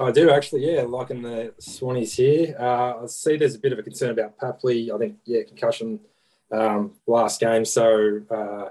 I 0.00 0.10
do 0.10 0.30
actually, 0.30 0.70
yeah, 0.72 0.82
liking 0.82 1.22
the 1.22 1.54
Swannies 1.60 2.16
here. 2.16 2.56
Uh, 2.58 3.02
I 3.02 3.06
see 3.06 3.36
there's 3.36 3.54
a 3.54 3.58
bit 3.58 3.72
of 3.72 3.78
a 3.78 3.82
concern 3.82 4.10
about 4.10 4.38
Papley. 4.38 4.92
I 4.92 4.98
think, 4.98 5.16
yeah, 5.24 5.42
concussion 5.42 6.00
um, 6.52 6.92
last 7.06 7.40
game. 7.40 7.64
So 7.64 8.20
uh, 8.30 8.68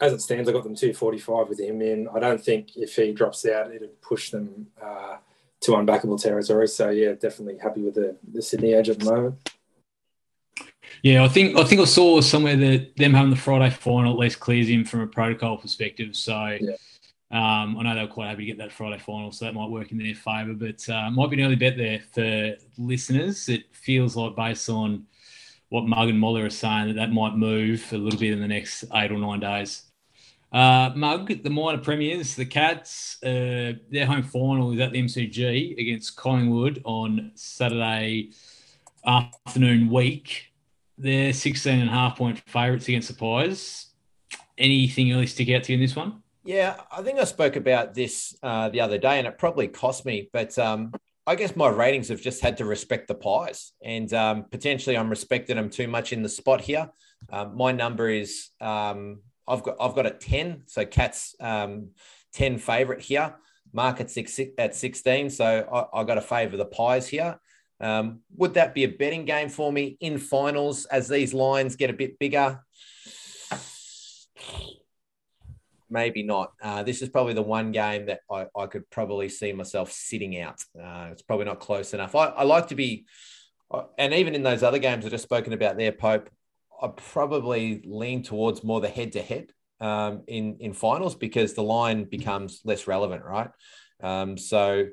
as 0.00 0.12
it 0.12 0.20
stands, 0.20 0.48
I 0.48 0.52
got 0.52 0.64
them 0.64 0.74
245 0.74 1.48
with 1.48 1.60
him 1.60 1.80
in. 1.80 2.08
I 2.14 2.18
don't 2.18 2.42
think 2.42 2.76
if 2.76 2.96
he 2.96 3.12
drops 3.12 3.46
out, 3.46 3.72
it'll 3.72 3.88
push 4.00 4.30
them 4.30 4.66
uh, 4.82 5.16
to 5.62 5.72
unbackable 5.72 6.20
territory. 6.20 6.68
So 6.68 6.90
yeah, 6.90 7.12
definitely 7.12 7.58
happy 7.58 7.82
with 7.82 7.94
the, 7.94 8.16
the 8.32 8.42
Sydney 8.42 8.74
edge 8.74 8.88
at 8.88 8.98
the 8.98 9.06
moment. 9.06 9.50
Yeah, 11.02 11.24
I 11.24 11.28
think 11.28 11.56
I 11.56 11.64
think 11.64 11.80
I 11.80 11.84
saw 11.84 12.20
somewhere 12.20 12.56
that 12.56 12.96
them 12.96 13.14
having 13.14 13.30
the 13.30 13.36
Friday 13.36 13.70
final 13.70 14.12
at 14.12 14.18
least 14.18 14.40
clears 14.40 14.68
him 14.68 14.84
from 14.84 15.00
a 15.00 15.06
protocol 15.06 15.56
perspective. 15.56 16.14
So 16.14 16.58
yeah. 16.60 16.74
um, 17.30 17.76
I 17.78 17.82
know 17.82 17.94
they 17.94 18.02
were 18.02 18.06
quite 18.08 18.28
happy 18.28 18.42
to 18.42 18.46
get 18.46 18.58
that 18.58 18.72
Friday 18.72 18.98
final, 18.98 19.32
so 19.32 19.44
that 19.44 19.54
might 19.54 19.70
work 19.70 19.90
in 19.90 19.98
their 19.98 20.14
favour. 20.14 20.54
But 20.54 20.88
uh, 20.88 21.10
might 21.10 21.30
be 21.30 21.40
an 21.40 21.46
early 21.46 21.56
bet 21.56 21.76
there 21.76 22.00
for 22.12 22.54
listeners. 22.78 23.48
It 23.48 23.64
feels 23.72 24.16
like 24.16 24.36
based 24.36 24.68
on 24.68 25.06
what 25.70 25.86
Mug 25.86 26.08
and 26.08 26.22
Modler 26.22 26.46
are 26.46 26.50
saying 26.50 26.88
that 26.88 26.96
that 26.96 27.12
might 27.12 27.34
move 27.34 27.84
a 27.92 27.96
little 27.96 28.20
bit 28.20 28.32
in 28.32 28.40
the 28.40 28.48
next 28.48 28.84
eight 28.94 29.10
or 29.10 29.18
nine 29.18 29.40
days. 29.40 29.84
Uh, 30.52 30.92
Mug, 30.94 31.42
the 31.42 31.48
minor 31.48 31.78
premiers, 31.78 32.34
the 32.34 32.44
Cats, 32.44 33.16
uh, 33.24 33.72
their 33.90 34.04
home 34.04 34.22
final 34.22 34.70
is 34.72 34.80
at 34.80 34.92
the 34.92 35.02
MCG 35.02 35.78
against 35.78 36.14
Collingwood 36.16 36.82
on 36.84 37.32
Saturday 37.34 38.32
afternoon 39.06 39.88
week. 39.88 40.52
They're 40.98 41.32
16 41.32 41.80
and 41.80 41.88
a 41.88 41.92
half 41.92 42.18
point 42.18 42.38
favourites 42.46 42.86
against 42.86 43.08
the 43.08 43.14
Pies. 43.14 43.86
Anything 44.58 45.08
really 45.08 45.26
stick 45.26 45.48
out 45.48 45.64
to 45.64 45.72
you 45.72 45.78
in 45.78 45.82
this 45.82 45.96
one? 45.96 46.22
Yeah, 46.44 46.80
I 46.90 47.02
think 47.02 47.18
I 47.18 47.24
spoke 47.24 47.56
about 47.56 47.94
this 47.94 48.36
uh, 48.42 48.68
the 48.68 48.82
other 48.82 48.98
day 48.98 49.18
and 49.18 49.26
it 49.26 49.38
probably 49.38 49.68
cost 49.68 50.04
me, 50.04 50.28
but 50.34 50.58
um, 50.58 50.92
I 51.26 51.34
guess 51.34 51.56
my 51.56 51.68
ratings 51.68 52.08
have 52.08 52.20
just 52.20 52.42
had 52.42 52.58
to 52.58 52.66
respect 52.66 53.08
the 53.08 53.14
Pies 53.14 53.72
and 53.82 54.12
um, 54.12 54.44
potentially 54.50 54.98
I'm 54.98 55.08
respecting 55.08 55.56
them 55.56 55.70
too 55.70 55.88
much 55.88 56.12
in 56.12 56.22
the 56.22 56.28
spot 56.28 56.60
here. 56.60 56.90
Um, 57.30 57.56
my 57.56 57.72
number 57.72 58.10
is 58.10 58.50
um, 58.60 59.20
I've 59.46 59.62
got 59.62 59.76
I've 59.80 59.94
got 59.94 60.06
a 60.06 60.10
10. 60.10 60.62
So 60.66 60.84
Cats 60.84 61.34
um, 61.40 61.90
10 62.34 62.58
favorite 62.58 63.00
here. 63.00 63.34
Market 63.72 64.10
six 64.10 64.38
at 64.58 64.74
16. 64.74 65.30
So 65.30 65.88
I, 65.94 66.00
I 66.00 66.04
got 66.04 66.16
to 66.16 66.20
favor 66.20 66.56
the 66.56 66.66
pies 66.66 67.08
here. 67.08 67.38
Um, 67.80 68.20
would 68.36 68.54
that 68.54 68.74
be 68.74 68.84
a 68.84 68.88
betting 68.88 69.24
game 69.24 69.48
for 69.48 69.72
me 69.72 69.96
in 70.00 70.18
finals 70.18 70.84
as 70.86 71.08
these 71.08 71.34
lines 71.34 71.74
get 71.74 71.90
a 71.90 71.94
bit 71.94 72.18
bigger? 72.18 72.60
Maybe 75.90 76.22
not. 76.22 76.52
Uh, 76.62 76.84
this 76.84 77.02
is 77.02 77.08
probably 77.08 77.34
the 77.34 77.42
one 77.42 77.72
game 77.72 78.06
that 78.06 78.20
I, 78.30 78.46
I 78.56 78.66
could 78.66 78.88
probably 78.88 79.28
see 79.28 79.52
myself 79.52 79.90
sitting 79.90 80.40
out. 80.40 80.62
Uh, 80.80 81.08
it's 81.10 81.22
probably 81.22 81.44
not 81.44 81.60
close 81.60 81.92
enough. 81.92 82.14
I, 82.14 82.26
I 82.26 82.44
like 82.44 82.68
to 82.68 82.74
be, 82.74 83.04
uh, 83.70 83.82
and 83.98 84.14
even 84.14 84.34
in 84.34 84.42
those 84.42 84.62
other 84.62 84.78
games 84.78 85.04
I've 85.04 85.20
spoken 85.20 85.52
about 85.52 85.76
there, 85.76 85.92
Pope, 85.92 86.30
I 86.82 86.88
probably 86.88 87.82
lean 87.84 88.22
towards 88.22 88.64
more 88.64 88.80
the 88.80 88.88
head 88.88 89.12
to 89.12 89.22
head 89.22 89.52
in 89.80 90.56
in 90.60 90.72
finals 90.72 91.14
because 91.14 91.54
the 91.54 91.62
line 91.62 92.04
becomes 92.04 92.60
less 92.64 92.86
relevant, 92.86 93.24
right? 93.24 93.50
Um, 94.02 94.36
so 94.36 94.88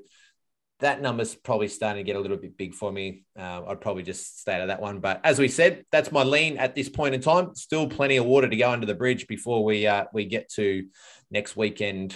that 0.79 1.01
number's 1.01 1.35
probably 1.35 1.67
starting 1.67 2.05
to 2.05 2.09
get 2.09 2.15
a 2.15 2.19
little 2.19 2.37
bit 2.37 2.57
big 2.57 2.73
for 2.73 2.91
me. 2.91 3.23
Uh, 3.37 3.63
I'd 3.67 3.81
probably 3.81 4.03
just 4.03 4.39
stay 4.39 4.53
out 4.53 4.61
of 4.61 4.67
that 4.69 4.81
one. 4.81 4.99
But 4.99 5.19
as 5.25 5.37
we 5.37 5.49
said, 5.49 5.83
that's 5.91 6.11
my 6.11 6.23
lean 6.23 6.57
at 6.57 6.73
this 6.73 6.87
point 6.87 7.13
in 7.13 7.21
time. 7.21 7.53
Still 7.55 7.87
plenty 7.87 8.15
of 8.15 8.25
water 8.25 8.47
to 8.47 8.55
go 8.55 8.71
under 8.71 8.85
the 8.85 8.95
bridge 8.95 9.27
before 9.27 9.63
we 9.63 9.87
uh, 9.87 10.05
we 10.13 10.25
get 10.25 10.49
to 10.53 10.87
next 11.29 11.57
weekend 11.57 12.15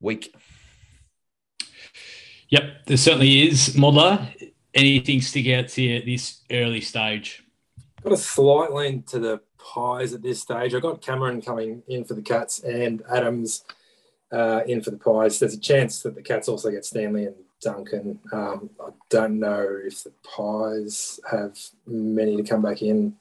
week. 0.00 0.34
Yep, 2.50 2.86
there 2.86 2.96
certainly 2.96 3.48
is. 3.48 3.70
Modler, 3.70 4.52
anything 4.74 5.20
stick 5.22 5.48
out 5.48 5.68
to 5.68 5.82
you 5.82 5.96
at 5.96 6.04
this 6.04 6.42
early 6.50 6.82
stage? 6.82 7.43
Got 8.04 8.12
a 8.12 8.16
slight 8.18 8.72
lean 8.72 9.02
to 9.04 9.18
the 9.18 9.40
Pies 9.58 10.12
at 10.12 10.22
this 10.22 10.42
stage. 10.42 10.74
I 10.74 10.80
got 10.80 11.00
Cameron 11.00 11.40
coming 11.40 11.82
in 11.88 12.04
for 12.04 12.12
the 12.12 12.22
Cats 12.22 12.60
and 12.60 13.02
Adams 13.10 13.64
uh, 14.30 14.60
in 14.66 14.82
for 14.82 14.90
the 14.90 14.98
Pies. 14.98 15.38
There's 15.38 15.54
a 15.54 15.60
chance 15.60 16.02
that 16.02 16.14
the 16.14 16.22
Cats 16.22 16.48
also 16.48 16.70
get 16.70 16.84
Stanley 16.84 17.24
and 17.24 17.36
Duncan. 17.62 18.20
Um, 18.30 18.70
I 18.78 18.90
don't 19.08 19.40
know 19.40 19.66
if 19.84 20.04
the 20.04 20.12
Pies 20.22 21.18
have 21.30 21.58
many 21.86 22.36
to 22.36 22.42
come 22.42 22.60
back 22.60 22.82
in 22.82 23.16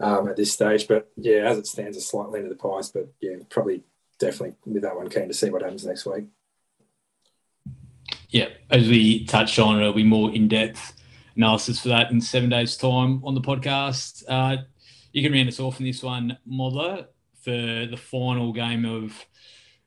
um, 0.00 0.28
at 0.28 0.36
this 0.36 0.52
stage, 0.52 0.88
but 0.88 1.10
yeah, 1.16 1.48
as 1.50 1.58
it 1.58 1.66
stands, 1.66 1.98
a 1.98 2.00
slight 2.00 2.30
lean 2.30 2.44
to 2.44 2.48
the 2.48 2.54
Pies. 2.54 2.90
But 2.90 3.08
yeah, 3.20 3.36
probably 3.50 3.82
definitely 4.18 4.56
with 4.64 4.82
that 4.82 4.96
one, 4.96 5.10
keen 5.10 5.28
to 5.28 5.34
see 5.34 5.50
what 5.50 5.60
happens 5.60 5.84
next 5.84 6.06
week. 6.06 6.24
Yeah, 8.30 8.48
as 8.70 8.88
we 8.88 9.26
touched 9.26 9.58
on, 9.58 9.78
it'll 9.78 9.92
be 9.92 10.04
more 10.04 10.34
in 10.34 10.48
depth 10.48 10.94
analysis 11.36 11.80
for 11.80 11.88
that 11.88 12.10
in 12.10 12.20
seven 12.20 12.50
days' 12.50 12.76
time 12.76 13.22
on 13.24 13.34
the 13.34 13.40
podcast. 13.40 14.24
Uh, 14.28 14.58
you 15.12 15.22
can 15.22 15.32
round 15.32 15.48
us 15.48 15.60
off 15.60 15.80
in 15.80 15.86
this 15.86 16.02
one, 16.02 16.36
Modler, 16.50 17.06
for 17.42 17.50
the 17.50 17.98
final 18.00 18.52
game 18.52 18.84
of 18.84 19.24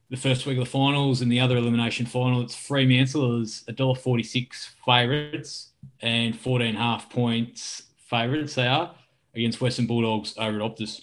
the 0.09 0.17
first 0.17 0.45
week 0.45 0.57
of 0.57 0.63
the 0.63 0.69
finals 0.69 1.21
and 1.21 1.31
the 1.31 1.39
other 1.39 1.57
elimination 1.57 2.05
final. 2.05 2.41
It's 2.41 2.55
Fremantle 2.55 3.41
is 3.41 3.63
$1.46 3.69 4.69
favourites 4.85 5.71
and 6.01 6.37
14 6.37 6.75
half 6.75 7.09
points 7.09 7.83
favourites 8.07 8.55
they 8.55 8.67
are. 8.67 8.95
against 9.35 9.61
Western 9.61 9.85
Bulldogs 9.85 10.33
over 10.37 10.59
at 10.59 10.63
Optus. 10.63 11.01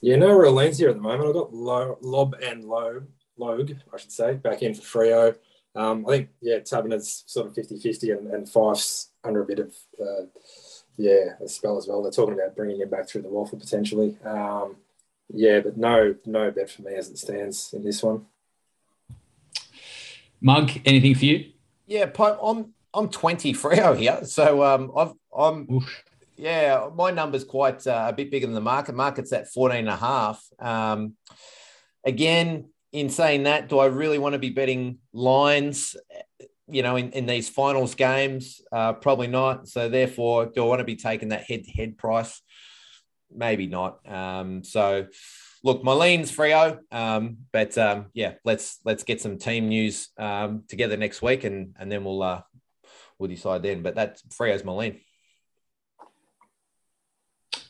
Yeah, 0.00 0.16
no 0.16 0.32
real 0.32 0.52
leans 0.52 0.78
here 0.78 0.88
at 0.88 0.96
the 0.96 1.02
moment. 1.02 1.28
I've 1.28 1.34
got 1.34 1.52
Lo- 1.52 1.98
Lob 2.00 2.34
and 2.42 2.64
Loeb, 2.64 3.06
Logue, 3.36 3.72
I 3.92 3.98
should 3.98 4.12
say, 4.12 4.34
back 4.34 4.62
in 4.62 4.74
for 4.74 5.04
Freo. 5.04 5.36
Um, 5.74 6.06
I 6.08 6.12
think, 6.12 6.30
yeah, 6.40 6.60
Taberner's 6.60 7.22
sort 7.26 7.48
of 7.48 7.54
50 7.54 7.78
50 7.78 8.10
and, 8.12 8.26
and 8.28 8.48
Fyfe's 8.48 9.09
under 9.24 9.42
a 9.42 9.46
bit 9.46 9.58
of, 9.58 9.74
uh, 10.00 10.26
yeah, 10.96 11.34
a 11.42 11.48
spell 11.48 11.78
as 11.78 11.86
well. 11.86 12.02
They're 12.02 12.12
talking 12.12 12.34
about 12.34 12.56
bringing 12.56 12.80
him 12.80 12.88
back 12.88 13.08
through 13.08 13.22
the 13.22 13.28
WAFL 13.28 13.58
potentially. 13.58 14.16
Um, 14.24 14.76
yeah, 15.32 15.60
but 15.60 15.76
no, 15.76 16.14
no 16.26 16.50
bet 16.50 16.70
for 16.70 16.82
me 16.82 16.94
as 16.94 17.08
it 17.08 17.18
stands 17.18 17.72
in 17.72 17.84
this 17.84 18.02
one. 18.02 18.26
Mug, 20.40 20.70
anything 20.84 21.14
for 21.14 21.24
you? 21.24 21.50
Yeah, 21.86 22.06
Pope, 22.06 22.38
I'm 22.42 22.72
I'm 22.94 23.08
20 23.08 23.52
Freo 23.54 23.96
here, 23.96 24.24
so 24.24 24.64
um, 24.64 24.92
I've 24.96 25.12
I'm 25.36 25.68
Oof. 25.70 26.04
yeah, 26.36 26.88
my 26.94 27.10
number's 27.10 27.44
quite 27.44 27.86
uh, 27.86 28.06
a 28.08 28.12
bit 28.12 28.30
bigger 28.30 28.46
than 28.46 28.54
the 28.54 28.60
market. 28.60 28.94
Market's 28.94 29.32
at 29.32 29.48
14 29.48 29.78
and 29.78 29.88
a 29.88 29.96
half. 29.96 30.44
Um, 30.58 31.14
again, 32.04 32.70
in 32.92 33.08
saying 33.10 33.44
that, 33.44 33.68
do 33.68 33.78
I 33.78 33.86
really 33.86 34.18
want 34.18 34.32
to 34.32 34.38
be 34.38 34.50
betting 34.50 34.98
lines? 35.12 35.96
You 36.70 36.82
know, 36.82 36.96
in, 36.96 37.10
in 37.12 37.26
these 37.26 37.48
finals 37.48 37.94
games, 37.94 38.60
uh, 38.72 38.92
probably 38.92 39.26
not. 39.26 39.68
So 39.68 39.88
therefore, 39.88 40.46
do 40.46 40.62
I 40.62 40.66
want 40.66 40.80
to 40.80 40.84
be 40.84 40.96
taking 40.96 41.30
that 41.30 41.42
head-to-head 41.42 41.98
price? 41.98 42.42
Maybe 43.34 43.66
not. 43.66 44.00
Um, 44.08 44.64
so 44.64 45.06
look, 45.62 45.84
my 45.84 45.92
lean's 45.92 46.32
Freo, 46.32 46.78
um, 46.90 47.38
but 47.52 47.76
um, 47.78 48.06
yeah, 48.12 48.34
let's 48.44 48.78
let's 48.84 49.04
get 49.04 49.20
some 49.20 49.38
team 49.38 49.68
news 49.68 50.08
um, 50.18 50.64
together 50.68 50.96
next 50.96 51.22
week, 51.22 51.44
and 51.44 51.74
and 51.78 51.90
then 51.90 52.04
we'll 52.04 52.22
uh, 52.22 52.42
we'll 53.18 53.28
decide 53.28 53.62
then. 53.62 53.82
But 53.82 53.94
that's 53.94 54.22
Freo's 54.22 54.64
my 54.64 54.72
lean. 54.72 55.00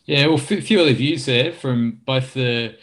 Yeah, 0.04 0.26
well, 0.26 0.36
a 0.36 0.38
few 0.38 0.80
other 0.80 0.94
views 0.94 1.26
there 1.26 1.52
from 1.52 2.00
both 2.04 2.34
the 2.34 2.76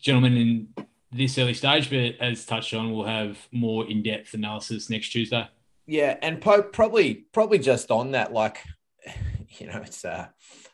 gentlemen 0.00 0.36
in 0.36 0.86
this 1.10 1.38
early 1.38 1.54
stage, 1.54 1.88
but 1.88 2.20
as 2.20 2.44
touched 2.44 2.74
on, 2.74 2.92
we'll 2.92 3.06
have 3.06 3.38
more 3.50 3.88
in-depth 3.88 4.34
analysis 4.34 4.90
next 4.90 5.08
Tuesday. 5.08 5.48
Yeah, 5.86 6.16
and 6.20 6.40
Pope 6.40 6.72
probably 6.72 7.26
probably 7.32 7.58
just 7.58 7.90
on 7.90 8.12
that, 8.12 8.32
like 8.32 8.58
you 9.58 9.66
know, 9.66 9.80
it's 9.84 10.04
uh, 10.04 10.26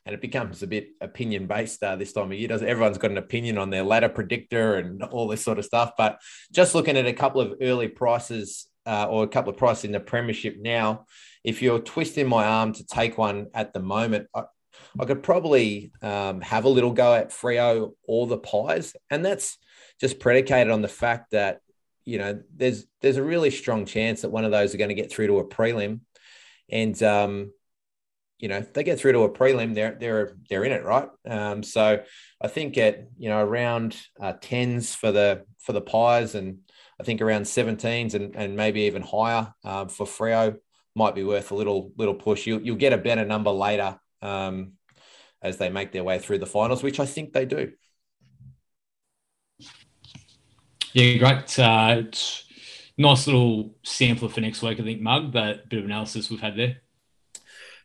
and 0.04 0.14
it 0.14 0.20
becomes 0.20 0.62
a 0.62 0.66
bit 0.66 0.88
opinion 1.00 1.46
based 1.46 1.82
uh, 1.82 1.96
this 1.96 2.12
time 2.12 2.32
of 2.32 2.38
year. 2.38 2.48
Does 2.48 2.62
everyone's 2.62 2.98
got 2.98 3.10
an 3.10 3.18
opinion 3.18 3.58
on 3.58 3.70
their 3.70 3.84
ladder 3.84 4.08
predictor 4.08 4.76
and 4.76 5.02
all 5.02 5.28
this 5.28 5.44
sort 5.44 5.58
of 5.58 5.64
stuff? 5.64 5.92
But 5.96 6.18
just 6.50 6.74
looking 6.74 6.96
at 6.96 7.06
a 7.06 7.12
couple 7.12 7.40
of 7.40 7.54
early 7.60 7.88
prices 7.88 8.66
uh, 8.86 9.06
or 9.08 9.22
a 9.22 9.28
couple 9.28 9.52
of 9.52 9.58
prices 9.58 9.84
in 9.84 9.92
the 9.92 10.00
premiership 10.00 10.56
now, 10.58 11.06
if 11.44 11.62
you're 11.62 11.78
twisting 11.78 12.26
my 12.26 12.44
arm 12.44 12.72
to 12.72 12.86
take 12.86 13.18
one 13.18 13.48
at 13.54 13.72
the 13.72 13.80
moment, 13.80 14.28
I, 14.34 14.44
I 14.98 15.04
could 15.04 15.22
probably 15.22 15.92
um, 16.00 16.40
have 16.40 16.64
a 16.64 16.68
little 16.68 16.92
go 16.92 17.14
at 17.14 17.30
Freo 17.30 17.92
or 18.04 18.26
the 18.26 18.38
Pies, 18.38 18.96
and 19.10 19.24
that's 19.24 19.58
just 20.00 20.18
predicated 20.18 20.72
on 20.72 20.82
the 20.82 20.88
fact 20.88 21.30
that 21.30 21.60
you 22.04 22.18
know 22.18 22.42
there's 22.54 22.84
there's 23.00 23.16
a 23.16 23.22
really 23.22 23.50
strong 23.50 23.86
chance 23.86 24.22
that 24.22 24.30
one 24.30 24.44
of 24.44 24.50
those 24.50 24.74
are 24.74 24.78
going 24.78 24.88
to 24.88 24.94
get 24.94 25.10
through 25.10 25.28
to 25.28 25.38
a 25.38 25.46
prelim, 25.46 26.00
and 26.70 27.00
um, 27.02 27.52
you 28.38 28.48
know 28.48 28.58
if 28.58 28.72
they 28.72 28.84
get 28.84 28.98
through 28.98 29.12
to 29.12 29.20
a 29.20 29.30
prelim, 29.30 29.74
they're 29.74 29.96
they're 29.98 30.36
they're 30.48 30.64
in 30.64 30.72
it, 30.72 30.84
right? 30.84 31.08
Um, 31.26 31.62
so 31.62 32.02
I 32.40 32.48
think 32.48 32.76
at 32.78 33.08
you 33.18 33.28
know 33.28 33.40
around 33.40 33.96
uh, 34.20 34.34
tens 34.40 34.94
for 34.94 35.12
the 35.12 35.44
for 35.58 35.72
the 35.72 35.80
Pies, 35.80 36.34
and 36.34 36.58
I 37.00 37.04
think 37.04 37.20
around 37.20 37.42
17s 37.42 38.14
and, 38.14 38.36
and 38.36 38.56
maybe 38.56 38.82
even 38.82 39.02
higher 39.02 39.52
uh, 39.64 39.86
for 39.86 40.06
Freo 40.06 40.56
might 40.94 41.14
be 41.14 41.24
worth 41.24 41.50
a 41.50 41.54
little 41.54 41.92
little 41.96 42.14
push. 42.14 42.46
You, 42.46 42.60
you'll 42.62 42.76
get 42.76 42.92
a 42.92 42.98
better 42.98 43.24
number 43.24 43.50
later 43.50 43.98
um, 44.20 44.72
as 45.42 45.56
they 45.56 45.68
make 45.68 45.92
their 45.92 46.04
way 46.04 46.18
through 46.18 46.38
the 46.38 46.46
finals, 46.46 46.82
which 46.82 47.00
I 47.00 47.06
think 47.06 47.32
they 47.32 47.44
do. 47.44 47.72
Yeah, 50.94 51.16
great. 51.16 51.58
Uh, 51.58 52.02
nice 52.98 53.26
little 53.26 53.74
sampler 53.82 54.28
for 54.28 54.40
next 54.40 54.62
week, 54.62 54.78
I 54.78 54.82
think, 54.82 55.00
Mug, 55.00 55.32
but 55.32 55.64
a 55.64 55.66
bit 55.68 55.78
of 55.78 55.84
analysis 55.86 56.30
we've 56.30 56.40
had 56.40 56.56
there. 56.56 56.76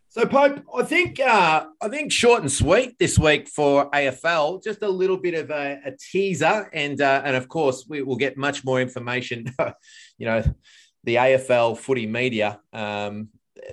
So 0.09 0.25
Pope, 0.25 0.63
I 0.75 0.83
think 0.83 1.19
uh, 1.19 1.67
I 1.79 1.89
think 1.89 2.11
short 2.11 2.41
and 2.41 2.51
sweet 2.51 2.97
this 2.97 3.19
week 3.19 3.47
for 3.47 3.91
AFL. 3.91 4.63
Just 4.63 4.81
a 4.81 4.89
little 4.89 5.17
bit 5.17 5.35
of 5.35 5.51
a, 5.51 5.79
a 5.85 5.91
teaser, 5.91 6.69
and 6.73 6.99
uh, 6.99 7.21
and 7.23 7.35
of 7.35 7.47
course 7.47 7.85
we 7.87 8.01
will 8.01 8.15
get 8.15 8.35
much 8.35 8.65
more 8.65 8.81
information. 8.81 9.45
you 10.17 10.25
know, 10.25 10.43
the 11.03 11.15
AFL 11.15 11.77
footy 11.77 12.07
media. 12.07 12.59
Um, 12.73 13.29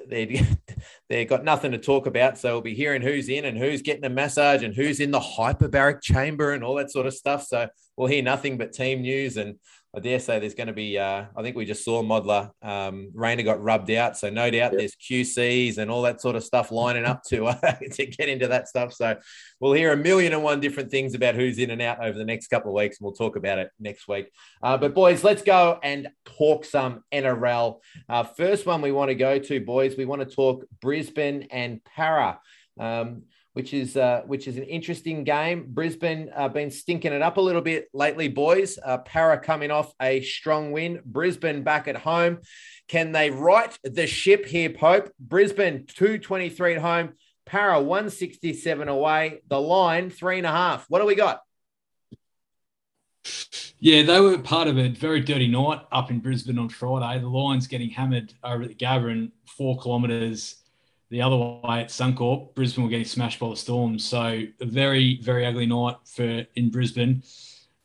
they 0.08 0.46
they 1.08 1.24
got 1.24 1.44
nothing 1.44 1.72
to 1.72 1.78
talk 1.78 2.06
about, 2.06 2.38
so 2.38 2.54
we'll 2.54 2.62
be 2.62 2.74
hearing 2.74 3.02
who's 3.02 3.28
in 3.28 3.44
and 3.44 3.58
who's 3.58 3.82
getting 3.82 4.04
a 4.04 4.10
massage 4.10 4.62
and 4.62 4.74
who's 4.74 5.00
in 5.00 5.10
the 5.10 5.20
hyperbaric 5.20 6.00
chamber 6.02 6.52
and 6.52 6.64
all 6.64 6.74
that 6.76 6.90
sort 6.90 7.06
of 7.06 7.14
stuff. 7.14 7.44
So 7.44 7.68
we'll 7.96 8.08
hear 8.08 8.22
nothing 8.22 8.58
but 8.58 8.72
team 8.72 9.02
news 9.02 9.36
and 9.36 9.56
I 9.96 10.00
dare 10.00 10.18
say 10.18 10.40
there's 10.40 10.54
going 10.54 10.66
to 10.66 10.72
be. 10.72 10.98
Uh, 10.98 11.26
I 11.36 11.42
think 11.42 11.54
we 11.54 11.64
just 11.64 11.84
saw 11.84 12.02
Modler. 12.02 12.50
Um, 12.62 13.12
Rayner 13.14 13.44
got 13.44 13.62
rubbed 13.62 13.90
out, 13.92 14.16
so 14.16 14.28
no 14.28 14.50
doubt 14.50 14.72
there's 14.72 14.96
QCs 14.96 15.78
and 15.78 15.88
all 15.88 16.02
that 16.02 16.20
sort 16.20 16.34
of 16.34 16.42
stuff 16.42 16.72
lining 16.72 17.04
up 17.04 17.22
to 17.28 17.46
uh, 17.46 17.72
to 17.92 18.06
get 18.06 18.28
into 18.28 18.48
that 18.48 18.66
stuff. 18.66 18.92
So 18.92 19.16
we'll 19.60 19.72
hear 19.72 19.92
a 19.92 19.96
million 19.96 20.32
and 20.32 20.42
one 20.42 20.58
different 20.58 20.90
things 20.90 21.14
about 21.14 21.36
who's 21.36 21.58
in 21.58 21.70
and 21.70 21.80
out 21.80 22.04
over 22.04 22.18
the 22.18 22.24
next 22.24 22.48
couple 22.48 22.70
of 22.70 22.74
weeks, 22.74 22.98
and 22.98 23.04
we'll 23.04 23.14
talk 23.14 23.36
about 23.36 23.58
it 23.58 23.70
next 23.78 24.08
week. 24.08 24.30
Uh, 24.62 24.76
but 24.76 24.94
boys, 24.94 25.22
let's 25.22 25.42
go 25.42 25.78
and 25.82 26.08
talk 26.24 26.64
some 26.64 27.04
NRL. 27.12 27.78
Uh, 28.08 28.24
first 28.24 28.66
one 28.66 28.82
we 28.82 28.90
want 28.90 29.10
to 29.10 29.14
go 29.14 29.38
to, 29.38 29.60
boys. 29.60 29.96
We 29.96 30.06
want 30.06 30.28
to 30.28 30.34
talk 30.34 30.64
Brisbane 30.80 31.46
and 31.50 31.80
Para. 31.84 32.40
Um, 32.78 33.22
which 33.54 33.72
is 33.72 33.96
uh, 33.96 34.22
which 34.26 34.48
is 34.48 34.56
an 34.56 34.64
interesting 34.64 35.22
game. 35.22 35.66
Brisbane 35.68 36.28
uh, 36.34 36.48
been 36.48 36.72
stinking 36.72 37.12
it 37.12 37.22
up 37.22 37.36
a 37.36 37.40
little 37.40 37.62
bit 37.62 37.88
lately, 37.94 38.26
boys. 38.26 38.78
Uh, 38.84 38.98
Para 38.98 39.38
coming 39.38 39.70
off 39.70 39.94
a 40.02 40.22
strong 40.22 40.72
win. 40.72 41.00
Brisbane 41.04 41.62
back 41.62 41.86
at 41.86 41.96
home. 41.96 42.40
Can 42.88 43.12
they 43.12 43.30
right 43.30 43.78
the 43.84 44.08
ship 44.08 44.44
here, 44.44 44.70
Pope? 44.70 45.12
Brisbane 45.20 45.86
two 45.86 46.18
twenty 46.18 46.48
three 46.48 46.74
at 46.74 46.82
home. 46.82 47.12
Para 47.46 47.80
one 47.80 48.10
sixty 48.10 48.52
seven 48.52 48.88
away. 48.88 49.40
The 49.48 49.60
line 49.60 50.10
three 50.10 50.38
and 50.38 50.46
a 50.46 50.50
half. 50.50 50.86
What 50.88 50.98
do 50.98 51.06
we 51.06 51.14
got? 51.14 51.40
Yeah, 53.78 54.02
they 54.02 54.20
were 54.20 54.38
part 54.38 54.66
of 54.66 54.78
a 54.78 54.88
very 54.88 55.20
dirty 55.20 55.46
night 55.46 55.80
up 55.92 56.10
in 56.10 56.18
Brisbane 56.18 56.58
on 56.58 56.70
Friday. 56.70 57.20
The 57.20 57.28
Lions 57.28 57.68
getting 57.68 57.90
hammered 57.90 58.34
over 58.42 58.62
at 58.64 58.68
the 58.68 58.74
Gabba 58.74 59.30
four 59.56 59.78
kilometres 59.78 60.56
the 61.14 61.22
other 61.22 61.36
way 61.36 61.80
at 61.80 61.90
Suncorp, 61.90 62.56
Brisbane 62.56 62.82
were 62.82 62.90
getting 62.90 63.04
smashed 63.04 63.38
by 63.38 63.48
the 63.48 63.54
Storms. 63.54 64.04
So 64.04 64.42
a 64.60 64.64
very, 64.64 65.20
very 65.22 65.46
ugly 65.46 65.64
night 65.64 65.94
for 66.04 66.44
in 66.56 66.70
Brisbane. 66.70 67.22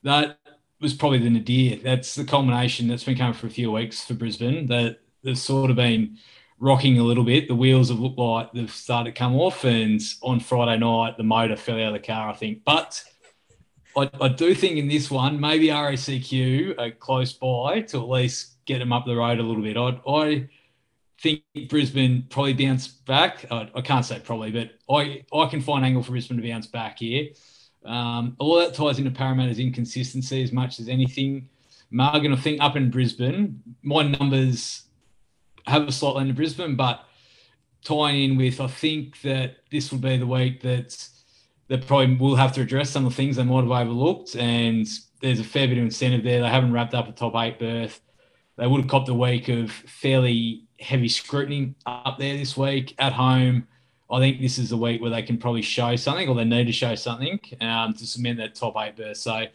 That 0.01 0.39
was 0.81 0.95
probably 0.95 1.19
the 1.19 1.29
nadir. 1.29 1.77
That's 1.77 2.15
the 2.15 2.23
culmination 2.23 2.87
that's 2.87 3.03
been 3.03 3.15
coming 3.15 3.35
for 3.35 3.45
a 3.45 3.51
few 3.51 3.71
weeks 3.71 4.03
for 4.03 4.15
Brisbane. 4.15 4.65
That 4.65 5.01
they've 5.23 5.37
sort 5.37 5.69
of 5.69 5.75
been 5.75 6.17
rocking 6.57 6.97
a 6.97 7.03
little 7.03 7.23
bit. 7.23 7.47
The 7.47 7.53
wheels 7.53 7.89
have 7.89 7.99
looked 7.99 8.17
like 8.17 8.51
they've 8.51 8.71
started 8.71 9.13
to 9.13 9.19
come 9.19 9.35
off, 9.35 9.63
and 9.63 10.01
on 10.23 10.39
Friday 10.39 10.79
night 10.79 11.17
the 11.17 11.23
motor 11.23 11.55
fell 11.55 11.75
out 11.75 11.93
of 11.93 12.01
the 12.01 12.07
car, 12.07 12.31
I 12.31 12.33
think. 12.33 12.63
But 12.65 13.03
I, 13.95 14.09
I 14.19 14.29
do 14.29 14.55
think 14.55 14.77
in 14.77 14.87
this 14.87 15.11
one, 15.11 15.39
maybe 15.39 15.67
RACQ 15.67 16.79
are 16.79 16.89
close 16.89 17.33
by 17.33 17.81
to 17.81 18.01
at 18.01 18.09
least 18.09 18.65
get 18.65 18.79
them 18.79 18.91
up 18.91 19.05
the 19.05 19.15
road 19.15 19.37
a 19.37 19.43
little 19.43 19.61
bit. 19.61 19.77
I, 19.77 20.01
I 20.11 20.49
think 21.21 21.43
Brisbane 21.69 22.25
probably 22.29 22.53
bounce 22.53 22.87
back. 22.87 23.45
I, 23.51 23.69
I 23.75 23.81
can't 23.81 24.05
say 24.05 24.19
probably, 24.19 24.51
but 24.51 24.71
I, 24.93 25.23
I 25.33 25.47
can 25.47 25.61
find 25.61 25.85
angle 25.85 26.03
for 26.03 26.11
Brisbane 26.11 26.37
to 26.37 26.47
bounce 26.47 26.67
back 26.67 26.99
here. 26.99 27.29
Um, 27.85 28.35
a 28.39 28.43
lot 28.43 28.61
of 28.61 28.71
that 28.71 28.77
ties 28.77 28.99
into 28.99 29.11
Parramatta's 29.11 29.59
inconsistency 29.59 30.43
as 30.43 30.51
much 30.51 30.79
as 30.79 30.87
anything. 30.87 31.49
Margan, 31.91 32.33
I 32.33 32.39
think 32.39 32.61
up 32.61 32.75
in 32.75 32.91
Brisbane, 32.91 33.61
my 33.81 34.03
numbers 34.03 34.83
have 35.65 35.87
a 35.87 35.91
slight 35.91 36.15
line 36.15 36.27
to 36.27 36.33
Brisbane, 36.33 36.75
but 36.75 37.03
tying 37.83 38.31
in 38.31 38.37
with, 38.37 38.61
I 38.61 38.67
think 38.67 39.21
that 39.21 39.57
this 39.71 39.91
will 39.91 39.99
be 39.99 40.17
the 40.17 40.27
week 40.27 40.61
that 40.61 41.07
they 41.67 41.77
probably 41.77 42.15
will 42.15 42.35
have 42.35 42.53
to 42.53 42.61
address 42.61 42.89
some 42.89 43.05
of 43.05 43.11
the 43.11 43.15
things 43.15 43.35
they 43.35 43.43
might 43.43 43.61
have 43.61 43.71
overlooked. 43.71 44.35
And 44.35 44.87
there's 45.21 45.39
a 45.39 45.43
fair 45.43 45.67
bit 45.67 45.77
of 45.77 45.83
incentive 45.83 46.23
there. 46.23 46.41
They 46.41 46.49
haven't 46.49 46.73
wrapped 46.73 46.93
up 46.93 47.07
a 47.07 47.11
top 47.11 47.35
eight 47.35 47.59
berth. 47.59 48.01
They 48.57 48.67
would 48.67 48.81
have 48.81 48.89
copped 48.89 49.09
a 49.09 49.13
week 49.13 49.47
of 49.49 49.71
fairly 49.71 50.65
heavy 50.79 51.09
scrutiny 51.09 51.75
up 51.85 52.17
there 52.17 52.37
this 52.37 52.55
week 52.57 52.95
at 52.99 53.13
home. 53.13 53.67
I 54.11 54.19
think 54.19 54.41
this 54.41 54.57
is 54.57 54.69
the 54.69 54.77
week 54.77 55.01
where 55.01 55.11
they 55.11 55.21
can 55.21 55.37
probably 55.37 55.61
show 55.61 55.95
something, 55.95 56.27
or 56.27 56.35
they 56.35 56.43
need 56.43 56.65
to 56.65 56.71
show 56.71 56.95
something 56.95 57.39
um, 57.61 57.93
to 57.93 58.07
cement 58.07 58.39
that 58.39 58.55
top 58.55 58.75
eight 58.77 58.95
berth. 58.95 59.17
So, 59.17 59.45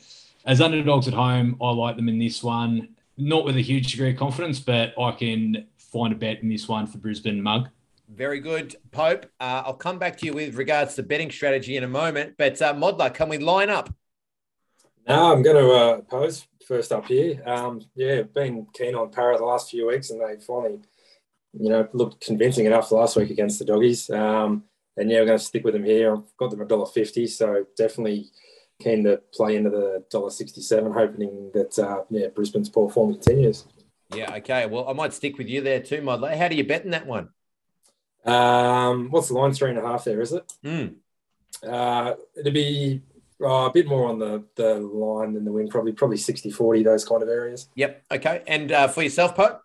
as 0.46 0.60
underdogs 0.60 1.08
at 1.08 1.14
home, 1.14 1.56
I 1.60 1.70
like 1.70 1.96
them 1.96 2.08
in 2.08 2.18
this 2.18 2.42
one. 2.42 2.88
Not 3.16 3.44
with 3.44 3.56
a 3.56 3.60
huge 3.60 3.92
degree 3.92 4.10
of 4.10 4.16
confidence, 4.16 4.60
but 4.60 4.94
I 4.98 5.12
can 5.12 5.66
find 5.76 6.12
a 6.12 6.16
bet 6.16 6.42
in 6.42 6.48
this 6.48 6.68
one 6.68 6.86
for 6.86 6.98
Brisbane 6.98 7.42
Mug. 7.42 7.68
Very 8.08 8.38
good, 8.38 8.76
Pope. 8.92 9.26
Uh, 9.40 9.62
I'll 9.64 9.74
come 9.74 9.98
back 9.98 10.16
to 10.18 10.26
you 10.26 10.34
with 10.34 10.54
regards 10.54 10.94
to 10.96 11.02
betting 11.02 11.30
strategy 11.30 11.76
in 11.76 11.84
a 11.84 11.88
moment. 11.88 12.34
But 12.36 12.60
uh, 12.60 12.74
Modler, 12.74 13.12
can 13.12 13.28
we 13.28 13.38
line 13.38 13.70
up? 13.70 13.92
No, 15.08 15.32
I'm 15.32 15.42
going 15.42 15.56
to 15.56 15.72
uh, 15.72 16.00
pose 16.02 16.46
first 16.66 16.92
up 16.92 17.06
here. 17.06 17.42
Um, 17.46 17.82
yeah, 17.94 18.22
been 18.22 18.66
keen 18.72 18.94
on 18.94 19.10
Para 19.10 19.36
the 19.36 19.44
last 19.44 19.70
few 19.70 19.88
weeks, 19.88 20.10
and 20.10 20.20
they 20.20 20.42
finally 20.44 20.80
you 21.58 21.68
know, 21.70 21.88
looked 21.92 22.24
convincing 22.24 22.66
enough 22.66 22.92
last 22.92 23.16
week 23.16 23.30
against 23.30 23.58
the 23.58 23.64
doggies. 23.64 24.10
Um, 24.10 24.64
and 24.96 25.10
yeah, 25.10 25.20
we're 25.20 25.26
going 25.26 25.38
to 25.38 25.44
stick 25.44 25.64
with 25.64 25.74
them 25.74 25.84
here. 25.84 26.14
I've 26.14 26.36
got 26.38 26.50
them 26.50 26.60
a 26.60 26.64
dollar 26.64 26.86
fifty, 26.86 27.26
so 27.26 27.66
definitely 27.76 28.28
keen 28.80 29.04
to 29.04 29.20
play 29.32 29.56
into 29.56 29.70
the 29.70 30.04
dollar 30.10 30.30
sixty-seven, 30.30 30.92
hoping 30.92 31.50
that 31.54 31.78
uh, 31.78 32.02
yeah 32.10 32.28
Brisbane's 32.28 32.68
poor 32.68 32.90
form 32.90 33.12
continues. 33.14 33.66
Yeah, 34.14 34.34
okay. 34.36 34.66
Well, 34.66 34.88
I 34.88 34.92
might 34.92 35.12
stick 35.12 35.38
with 35.38 35.48
you 35.48 35.60
there 35.60 35.80
too, 35.80 36.00
Modler. 36.00 36.36
How 36.36 36.48
do 36.48 36.56
you 36.56 36.64
bet 36.64 36.84
in 36.84 36.90
that 36.92 37.06
one? 37.06 37.30
Um, 38.24 39.10
what's 39.10 39.28
the 39.28 39.34
line? 39.34 39.52
Three 39.52 39.70
and 39.70 39.78
a 39.78 39.82
half 39.82 40.04
there, 40.04 40.20
is 40.20 40.32
it? 40.32 40.52
Mm. 40.64 40.94
Uh, 41.66 42.14
it'd 42.36 42.54
be 42.54 43.02
uh, 43.40 43.66
a 43.66 43.70
bit 43.72 43.86
more 43.86 44.08
on 44.08 44.18
the, 44.18 44.44
the 44.56 44.74
line 44.74 45.34
than 45.34 45.44
the 45.44 45.52
win, 45.52 45.68
probably 45.68 45.92
probably 45.92 46.16
60 46.16 46.50
40, 46.50 46.82
those 46.82 47.04
kind 47.04 47.22
of 47.22 47.28
areas. 47.28 47.68
Yep. 47.74 48.04
Okay. 48.12 48.42
And 48.46 48.72
uh, 48.72 48.88
for 48.88 49.02
yourself, 49.02 49.34
Pope? 49.34 49.63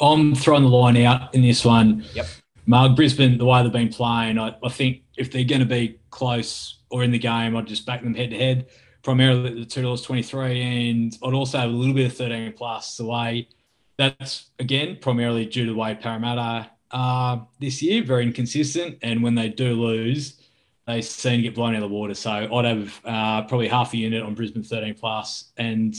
I'm 0.00 0.34
throwing 0.34 0.64
the 0.64 0.68
line 0.68 0.96
out 0.98 1.34
in 1.34 1.42
this 1.42 1.64
one. 1.64 2.04
Yep. 2.14 2.26
Mark, 2.66 2.96
Brisbane, 2.96 3.38
the 3.38 3.44
way 3.44 3.62
they've 3.62 3.72
been 3.72 3.90
playing, 3.90 4.38
I, 4.38 4.56
I 4.62 4.68
think 4.68 5.02
if 5.16 5.30
they're 5.30 5.44
going 5.44 5.60
to 5.60 5.66
be 5.66 5.98
close 6.10 6.78
or 6.90 7.04
in 7.04 7.10
the 7.10 7.18
game, 7.18 7.56
I'd 7.56 7.66
just 7.66 7.84
back 7.86 8.02
them 8.02 8.14
head 8.14 8.30
to 8.30 8.36
head, 8.36 8.66
primarily 9.02 9.50
at 9.50 9.68
the 9.68 9.82
$2.23. 9.82 10.90
And 10.90 11.18
I'd 11.22 11.34
also 11.34 11.58
have 11.58 11.70
a 11.70 11.72
little 11.72 11.94
bit 11.94 12.06
of 12.06 12.16
13 12.16 12.52
plus 12.54 12.96
the 12.96 13.04
way 13.04 13.48
that's, 13.96 14.50
again, 14.58 14.98
primarily 15.00 15.44
due 15.44 15.66
to 15.66 15.72
the 15.72 15.78
way 15.78 15.94
Parramatta 15.94 16.70
uh, 16.90 17.38
this 17.60 17.82
year, 17.82 18.02
very 18.02 18.24
inconsistent. 18.24 18.98
And 19.02 19.22
when 19.22 19.34
they 19.34 19.48
do 19.48 19.74
lose, 19.74 20.40
they 20.86 21.02
seem 21.02 21.38
to 21.38 21.42
get 21.42 21.54
blown 21.54 21.74
out 21.74 21.82
of 21.82 21.88
the 21.88 21.94
water. 21.94 22.14
So 22.14 22.30
I'd 22.30 22.64
have 22.64 23.00
uh, 23.04 23.42
probably 23.42 23.68
half 23.68 23.92
a 23.92 23.96
unit 23.96 24.22
on 24.22 24.34
Brisbane 24.34 24.62
13 24.62 24.94
plus 24.94 25.52
and 25.56 25.94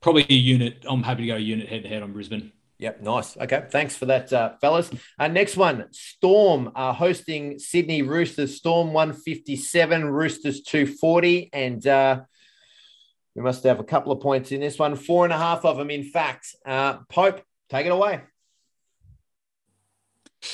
probably 0.00 0.26
a 0.28 0.34
unit. 0.34 0.84
I'm 0.88 1.02
happy 1.02 1.22
to 1.22 1.28
go 1.28 1.36
a 1.36 1.38
unit 1.38 1.68
head 1.68 1.82
to 1.82 1.88
head 1.88 2.02
on 2.02 2.12
Brisbane. 2.12 2.52
Yep, 2.84 3.00
nice. 3.00 3.34
Okay, 3.38 3.64
thanks 3.70 3.96
for 3.96 4.04
that, 4.04 4.30
uh, 4.30 4.56
fellas. 4.60 4.90
Uh, 5.18 5.28
next 5.28 5.56
one, 5.56 5.86
Storm 5.90 6.70
uh, 6.76 6.92
hosting 6.92 7.58
Sydney 7.58 8.02
Roosters. 8.02 8.56
Storm 8.56 8.92
157, 8.92 10.04
Roosters 10.04 10.60
240. 10.60 11.48
And 11.54 11.86
uh, 11.86 12.20
we 13.34 13.40
must 13.40 13.64
have 13.64 13.80
a 13.80 13.84
couple 13.84 14.12
of 14.12 14.20
points 14.20 14.52
in 14.52 14.60
this 14.60 14.78
one. 14.78 14.96
Four 14.96 15.24
and 15.24 15.32
a 15.32 15.38
half 15.38 15.64
of 15.64 15.78
them, 15.78 15.88
in 15.88 16.04
fact. 16.04 16.54
Uh, 16.66 16.98
Pope, 17.08 17.40
take 17.70 17.86
it 17.86 17.92
away. 17.92 18.20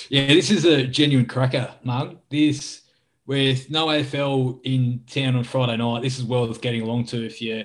Yeah, 0.08 0.28
this 0.28 0.52
is 0.52 0.64
a 0.64 0.86
genuine 0.86 1.26
cracker, 1.26 1.74
Mug. 1.82 2.16
This, 2.30 2.82
with 3.26 3.72
no 3.72 3.88
AFL 3.88 4.60
in 4.62 5.02
town 5.08 5.34
on 5.34 5.42
Friday 5.42 5.78
night, 5.78 6.02
this 6.02 6.16
is 6.16 6.24
worth 6.24 6.60
getting 6.60 6.82
along 6.82 7.06
to 7.06 7.26
if 7.26 7.42
you're 7.42 7.64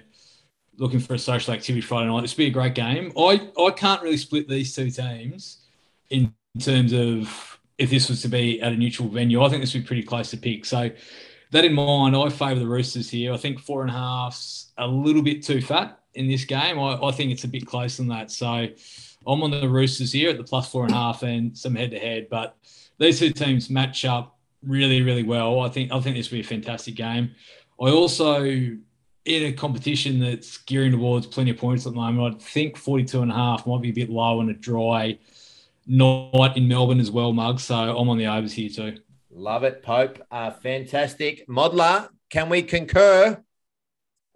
looking 0.78 1.00
for 1.00 1.14
a 1.14 1.20
social 1.20 1.54
activity 1.54 1.82
Friday 1.82 2.08
night. 2.08 2.22
This 2.22 2.34
would 2.34 2.44
be 2.44 2.48
a 2.48 2.52
great 2.52 2.76
game. 2.76 3.12
I, 3.18 3.50
I 3.60 3.72
can't 3.72 4.02
really 4.02 4.18
split 4.18 4.48
these 4.48 4.76
two 4.76 4.90
teams 4.90 5.60
in 6.10 6.34
terms 6.60 6.94
of 6.94 7.60
if 7.78 7.90
this 7.90 8.10
was 8.10 8.22
to 8.22 8.28
be 8.28 8.62
at 8.62 8.72
a 8.72 8.76
neutral 8.76 9.10
venue. 9.10 9.44
I 9.44 9.50
think 9.50 9.62
this 9.62 9.74
would 9.74 9.84
be 9.84 9.88
pretty 9.88 10.04
close 10.04 10.30
to 10.32 10.38
pick. 10.38 10.66
So, 10.66 10.90
that 11.52 11.64
in 11.64 11.74
mind, 11.74 12.16
I 12.16 12.30
favour 12.30 12.60
the 12.60 12.68
Roosters 12.68 13.10
here. 13.10 13.34
I 13.34 13.38
think 13.38 13.60
four 13.60 13.82
and 13.82 13.90
a 13.90 13.94
half's 13.94 14.72
a 14.78 14.88
little 14.88 15.22
bit 15.22 15.44
too 15.44 15.62
fat 15.62 16.00
in 16.16 16.28
this 16.28 16.44
game. 16.44 16.80
I, 16.80 17.00
I 17.02 17.12
think 17.12 17.32
it's 17.32 17.44
a 17.44 17.48
bit 17.48 17.66
closer 17.66 17.98
than 17.98 18.10
that. 18.10 18.32
So, 18.32 18.68
I'm 19.28 19.44
on 19.44 19.52
the 19.52 19.70
Roosters 19.70 20.12
here 20.12 20.30
at 20.30 20.38
the 20.38 20.44
plus 20.44 20.70
four 20.70 20.84
and 20.84 20.94
a 20.94 20.96
half 20.96 21.24
and 21.24 21.58
some 21.58 21.76
head 21.76 21.92
to 21.92 22.00
head. 22.00 22.28
But 22.30 22.58
these 22.98 23.20
two 23.20 23.32
teams 23.32 23.70
match 23.70 24.06
up 24.06 24.38
really, 24.64 25.02
really 25.02 25.24
well. 25.24 25.62
I 25.62 25.70
think 25.70 25.92
I 25.92 26.00
think 26.00 26.16
this 26.16 26.30
will 26.30 26.38
be 26.38 26.42
a 26.42 26.44
fantastic 26.44 26.96
game. 26.96 27.32
I 27.80 27.90
also 27.90 28.78
in 29.26 29.44
a 29.44 29.54
competition 29.54 30.20
that's 30.20 30.58
gearing 30.60 30.92
towards 30.92 31.26
plenty 31.26 31.52
of 31.52 31.58
points 31.58 31.86
at 31.86 31.94
the 31.94 32.00
moment, 32.00 32.20
I 32.20 32.24
would 32.36 32.42
think 32.42 32.78
42 32.78 33.24
and 33.24 33.32
a 33.32 33.36
half 33.36 33.66
might 33.66 33.82
be 33.82 33.90
a 33.90 33.94
bit 33.94 34.10
low 34.10 34.40
on 34.40 34.50
a 34.50 34.54
dry 34.54 35.18
night 35.88 36.56
in 36.56 36.68
Melbourne 36.68 37.00
as 37.00 37.12
well, 37.12 37.34
Mug. 37.34 37.60
So 37.60 37.76
I'm 37.76 38.10
on 38.10 38.18
the 38.18 38.28
overs 38.28 38.54
here 38.54 38.70
too. 38.70 38.98
Love 39.32 39.64
it, 39.64 39.84
Pope. 39.84 40.22
Uh, 40.32 40.52
fantastic. 40.52 41.48
Modler, 41.48 42.10
can 42.30 42.50
we 42.50 42.62
concur? 42.62 43.44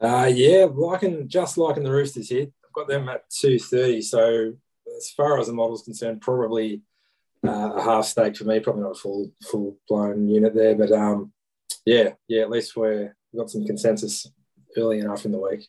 Uh, 0.01 0.31
yeah, 0.33 0.65
liking 0.71 1.27
just 1.27 1.57
liking 1.57 1.83
the 1.83 1.91
Roosters 1.91 2.29
here. 2.29 2.47
I've 2.65 2.73
got 2.73 2.87
them 2.87 3.09
at 3.09 3.29
230. 3.29 4.01
So 4.01 4.53
as 4.97 5.11
far 5.11 5.39
as 5.39 5.47
the 5.47 5.53
model's 5.53 5.83
concerned, 5.83 6.21
probably 6.21 6.81
uh, 7.45 7.73
a 7.75 7.81
half 7.81 8.05
stake 8.05 8.35
for 8.37 8.45
me, 8.45 8.59
probably 8.59 8.83
not 8.83 8.91
a 8.91 8.99
full 8.99 9.31
full 9.43 9.77
blown 9.87 10.27
unit 10.27 10.55
there. 10.55 10.75
But 10.75 10.91
um, 10.91 11.31
yeah, 11.85 12.09
yeah, 12.27 12.41
at 12.41 12.49
least 12.49 12.75
we're, 12.75 13.15
we've 13.31 13.39
got 13.39 13.49
some 13.49 13.65
consensus 13.65 14.27
early 14.77 14.99
enough 14.99 15.25
in 15.25 15.31
the 15.31 15.39
week. 15.39 15.67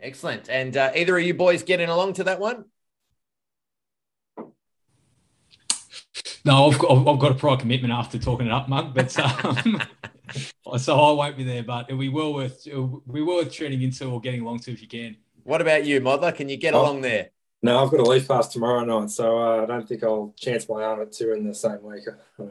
Excellent. 0.00 0.48
And 0.48 0.76
uh, 0.76 0.90
either 0.96 1.16
of 1.16 1.24
you 1.24 1.34
boys 1.34 1.62
getting 1.62 1.88
along 1.88 2.14
to 2.14 2.24
that 2.24 2.40
one? 2.40 2.64
No, 6.44 6.68
I've 6.70 6.78
got, 6.78 6.90
I've 6.90 7.18
got 7.20 7.30
a 7.30 7.34
prior 7.34 7.56
commitment 7.56 7.92
after 7.92 8.18
talking 8.18 8.46
it 8.46 8.52
up, 8.52 8.68
Mug. 8.68 8.94
But 8.94 9.16
um, 9.44 9.80
so 10.78 11.00
I 11.00 11.12
won't 11.12 11.36
be 11.36 11.44
there. 11.44 11.62
But 11.62 11.96
we 11.96 12.08
will 12.08 12.34
worth 12.34 12.66
we 13.06 13.22
will 13.22 13.36
worth 13.36 13.52
tuning 13.52 13.82
into 13.82 14.06
or 14.10 14.20
getting 14.20 14.40
along 14.42 14.60
to 14.60 14.72
if 14.72 14.82
you 14.82 14.88
can. 14.88 15.16
What 15.44 15.60
about 15.60 15.84
you, 15.84 16.00
Modler? 16.00 16.34
Can 16.34 16.48
you 16.48 16.56
get 16.56 16.74
Oh. 16.74 16.82
along 16.82 17.02
there? 17.02 17.30
No, 17.64 17.78
I've 17.84 17.92
got 17.92 18.00
a 18.00 18.02
leaf 18.02 18.26
pass 18.26 18.48
tomorrow 18.48 18.84
night, 18.84 19.10
so 19.10 19.38
uh, 19.38 19.62
I 19.62 19.66
don't 19.66 19.86
think 19.86 20.02
I'll 20.02 20.34
chance 20.36 20.68
my 20.68 20.82
arm 20.82 21.00
at 21.00 21.12
two 21.12 21.32
in 21.32 21.46
the 21.46 21.54
same 21.54 21.80
week. 21.82 22.02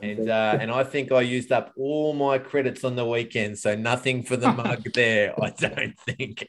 And 0.01 0.29
uh, 0.29 0.57
and 0.61 0.71
I 0.71 0.85
think 0.85 1.11
I 1.11 1.19
used 1.19 1.51
up 1.51 1.73
all 1.77 2.13
my 2.13 2.37
credits 2.37 2.85
on 2.85 2.95
the 2.95 3.05
weekend, 3.05 3.59
so 3.59 3.75
nothing 3.75 4.23
for 4.23 4.37
the 4.37 4.53
mug 4.53 4.85
there. 4.93 5.33
I 5.41 5.49
don't 5.49 5.99
think. 5.99 6.47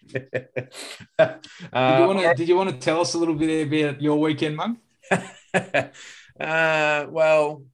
uh, 1.18 1.26
Did 1.74 1.98
you 1.98 2.06
want 2.06 2.20
to 2.20 2.34
Did 2.36 2.48
you 2.48 2.56
want 2.56 2.70
to 2.70 2.76
tell 2.76 3.00
us 3.00 3.14
a 3.14 3.18
little 3.18 3.34
bit 3.34 3.66
about 3.66 4.00
your 4.00 4.20
weekend, 4.20 4.56
Mug? 4.56 4.76
uh, 5.54 7.06
well, 7.10 7.64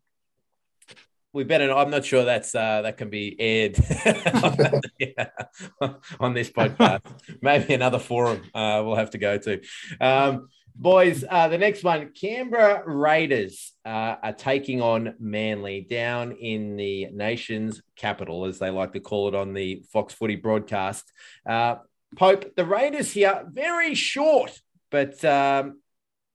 we 1.34 1.44
better. 1.44 1.70
I'm 1.70 1.90
not 1.90 2.06
sure 2.06 2.24
that's 2.24 2.54
uh, 2.54 2.80
that 2.80 2.96
can 2.96 3.10
be 3.10 3.36
aired 3.38 3.76
Yeah, 4.98 5.28
on 6.18 6.32
this 6.32 6.48
podcast. 6.48 7.02
Maybe 7.42 7.74
another 7.74 7.98
forum 7.98 8.40
uh, 8.54 8.82
we'll 8.86 8.96
have 8.96 9.10
to 9.10 9.18
go 9.18 9.36
to. 9.36 9.60
Um, 10.00 10.48
boys, 10.78 11.24
uh, 11.28 11.48
the 11.48 11.58
next 11.58 11.82
one, 11.82 12.12
Canberra 12.12 12.82
Raiders 12.86 13.72
uh, 13.84 14.16
are 14.22 14.32
taking 14.32 14.80
on 14.80 15.14
Manly 15.18 15.82
down 15.82 16.32
in 16.32 16.76
the 16.76 17.08
nation's 17.12 17.82
capital, 17.96 18.44
as 18.46 18.58
they 18.58 18.70
like 18.70 18.92
to 18.92 19.00
call 19.00 19.28
it 19.28 19.34
on 19.34 19.52
the 19.52 19.82
Fox 19.92 20.14
Footy 20.14 20.36
broadcast. 20.36 21.12
Uh, 21.44 21.76
Pope, 22.16 22.54
the 22.56 22.64
Raiders 22.64 23.12
here 23.12 23.44
very 23.50 23.94
short, 23.94 24.60
but. 24.90 25.22
Um, 25.24 25.80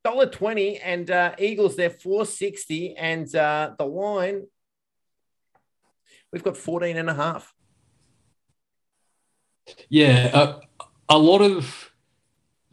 dollar 0.04 0.26
twenty 0.26 0.78
and 0.80 1.10
uh, 1.10 1.34
Eagles 1.40 1.78
they're 1.78 1.90
four 1.90 2.26
sixty 2.26 2.94
and 2.98 3.34
uh, 3.34 3.72
the 3.80 3.86
line 3.86 4.42
we've 6.34 6.44
got 6.44 6.58
14 6.58 6.98
and 6.98 7.10
a 7.10 7.14
half. 7.14 7.54
Yeah, 9.88 10.30
uh, 10.34 10.60
a 11.08 11.18
lot 11.18 11.42
of 11.42 11.93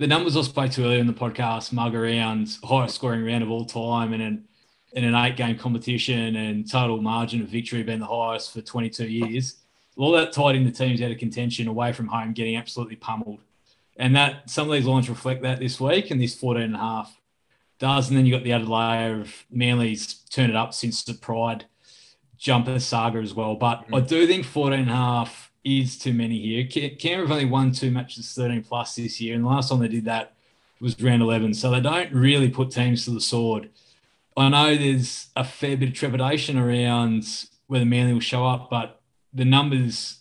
the 0.01 0.07
numbers 0.07 0.35
I 0.35 0.41
spoke 0.41 0.71
to 0.73 0.85
earlier 0.87 0.99
in 0.99 1.07
the 1.07 1.13
podcast, 1.13 1.75
mug 1.75 1.95
around 1.95 2.57
highest 2.65 2.95
scoring 2.95 3.23
round 3.23 3.43
of 3.43 3.51
all 3.51 3.67
time 3.67 4.15
and 4.15 4.23
an, 4.23 4.49
in 4.95 5.05
an 5.05 5.15
eight 5.15 5.37
game 5.37 5.59
competition 5.59 6.37
and 6.37 6.69
total 6.69 7.03
margin 7.03 7.43
of 7.43 7.49
victory 7.49 7.83
being 7.83 8.01
the 8.01 8.07
highest 8.07 8.55
for 8.55 8.63
22 8.63 9.07
years. 9.07 9.57
All 9.99 10.13
that 10.13 10.33
tied 10.33 10.57
in 10.57 10.65
the 10.65 10.71
teams 10.71 11.03
out 11.03 11.11
of 11.11 11.19
contention 11.19 11.69
away 11.69 11.93
from 11.93 12.09
home 12.09 12.33
getting 12.33 12.57
absolutely 12.57 12.97
pummeled. 12.97 13.41
And 13.99 14.17
that 14.17 14.49
some 14.49 14.69
of 14.69 14.73
these 14.73 14.87
lines 14.87 15.11
reflect 15.11 15.43
that 15.43 15.59
this 15.59 15.79
week 15.79 16.11
and 16.11 16.19
this 16.19 16.35
14 16.35 16.63
and 16.63 16.75
a 16.77 16.79
half 16.79 17.21
does. 17.79 18.09
And 18.09 18.17
then 18.17 18.25
you 18.25 18.33
got 18.33 18.43
the 18.43 18.55
added 18.55 18.69
layer 18.69 19.21
of 19.21 19.45
Manly's 19.51 20.15
turned 20.31 20.49
it 20.49 20.57
up 20.57 20.73
since 20.73 21.05
the 21.05 21.13
Pride 21.13 21.67
jumper 22.39 22.81
saga 22.81 23.19
as 23.19 23.35
well. 23.35 23.55
But 23.55 23.85
I 23.93 24.01
mm. 24.01 24.09
do 24.09 24.27
think 24.27 24.47
14 24.47 24.81
and 24.81 24.91
a 24.91 24.95
half 24.95 25.50
is 25.65 25.99
too 25.99 26.13
many 26.13 26.41
here. 26.41 26.67
Ca- 26.71 26.97
Canberra 26.97 27.29
have 27.29 27.33
only 27.33 27.45
won 27.45 27.73
two 27.73 27.91
matches 27.91 28.33
13 28.35 28.63
plus 28.63 28.95
this 28.95 29.21
year, 29.21 29.35
and 29.35 29.45
the 29.45 29.49
last 29.49 29.69
time 29.69 29.81
they 29.81 29.89
did 29.89 30.05
that 30.07 30.35
was 30.81 31.01
round 31.01 31.23
11. 31.23 31.55
So 31.55 31.71
they 31.71 31.81
don't 31.81 32.13
really 32.13 32.49
put 32.49 32.71
teams 32.71 33.05
to 33.05 33.11
the 33.11 33.21
sword. 33.21 33.71
I 34.37 34.49
know 34.49 34.75
there's 34.75 35.29
a 35.37 35.45
fair 35.45 35.77
bit 35.77 35.91
of 35.91 35.95
trepidation 35.95 36.57
around 36.57 37.27
whether 37.67 37.85
Manly 37.85 38.15
will 38.15 38.21
show 38.21 38.47
up, 38.47 38.71
but 38.71 39.01
the 39.35 39.45
numbers 39.45 40.19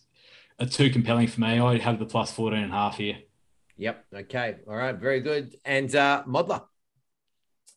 are 0.60 0.66
too 0.66 0.90
compelling 0.90 1.28
for 1.28 1.42
me. 1.42 1.60
I 1.60 1.78
have 1.78 2.00
the 2.00 2.06
plus 2.06 2.32
14 2.32 2.60
and 2.60 2.72
a 2.72 2.76
half 2.76 2.98
here. 2.98 3.18
Yep. 3.78 4.06
Okay. 4.14 4.58
All 4.68 4.76
right. 4.76 4.96
Very 4.96 5.22
good. 5.22 5.56
And 5.64 5.94
uh, 5.96 6.24
Modler. 6.28 6.64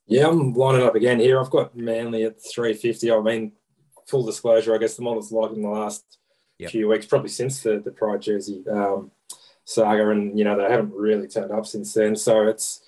Yeah, 0.07 0.29
I'm 0.29 0.53
lining 0.53 0.83
up 0.85 0.96
again 0.96 1.20
here. 1.20 1.40
I've 1.40 1.51
got 1.51 1.77
Manly 1.77 2.25
at 2.25 2.42
350. 2.42 3.12
I 3.12 3.20
mean, 3.20 3.53
full 4.09 4.27
disclosure, 4.27 4.75
I 4.75 4.79
guess 4.79 4.96
the 4.96 5.03
model's 5.03 5.31
like 5.31 5.53
in 5.53 5.62
the 5.62 5.68
last 5.68 6.18
Yep. 6.59 6.71
few 6.71 6.88
weeks, 6.88 7.07
probably 7.07 7.29
since 7.29 7.62
the, 7.62 7.81
the 7.81 7.91
Pride 7.91 8.23
Jersey 8.23 8.65
um, 8.71 9.11
saga, 9.65 10.11
and 10.11 10.38
you 10.38 10.45
know 10.45 10.57
they 10.57 10.71
haven't 10.71 10.93
really 10.93 11.29
turned 11.29 11.51
up 11.51 11.67
since 11.67 11.93
then. 11.93 12.15
So 12.15 12.47
it's 12.47 12.83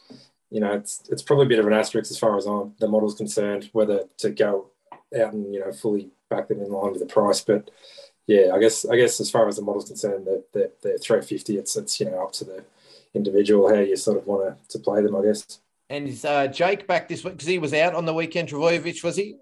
you 0.50 0.60
know 0.60 0.72
it's 0.72 1.02
it's 1.10 1.22
probably 1.22 1.46
a 1.46 1.48
bit 1.48 1.58
of 1.58 1.66
an 1.66 1.72
asterisk 1.72 2.10
as 2.10 2.18
far 2.18 2.36
as 2.36 2.46
I'm, 2.46 2.74
the 2.78 2.88
model's 2.88 3.16
concerned, 3.16 3.70
whether 3.72 4.04
to 4.18 4.30
go 4.30 4.70
out 5.18 5.32
and 5.32 5.52
you 5.52 5.60
know 5.60 5.72
fully 5.72 6.10
back 6.30 6.48
them 6.48 6.60
in 6.60 6.70
line 6.70 6.92
with 6.92 7.00
the 7.00 7.06
price. 7.06 7.40
But 7.40 7.70
yeah, 8.26 8.52
I 8.54 8.58
guess 8.58 8.84
I 8.84 8.96
guess 8.96 9.20
as 9.20 9.30
far 9.30 9.48
as 9.48 9.56
the 9.56 9.62
model's 9.62 9.88
concerned, 9.88 10.26
they're, 10.26 10.42
they're, 10.52 10.70
they're 10.82 10.98
350. 10.98 11.56
It's 11.56 11.76
it's 11.76 11.98
you 12.00 12.06
know 12.06 12.22
up 12.22 12.32
to 12.32 12.44
the 12.44 12.64
individual 13.14 13.68
how 13.68 13.80
you 13.80 13.96
sort 13.96 14.18
of 14.18 14.26
want 14.26 14.58
to, 14.58 14.68
to 14.68 14.78
play 14.82 15.02
them, 15.02 15.16
I 15.16 15.22
guess. 15.22 15.60
And 15.90 16.08
is 16.08 16.24
uh, 16.24 16.46
Jake 16.48 16.86
back 16.86 17.08
this 17.08 17.22
week 17.22 17.34
because 17.34 17.46
he 17.46 17.58
was 17.58 17.74
out 17.74 17.94
on 17.94 18.04
the 18.04 18.14
weekend? 18.14 18.48
Trbojevic, 18.48 19.04
was 19.04 19.16
he? 19.16 19.36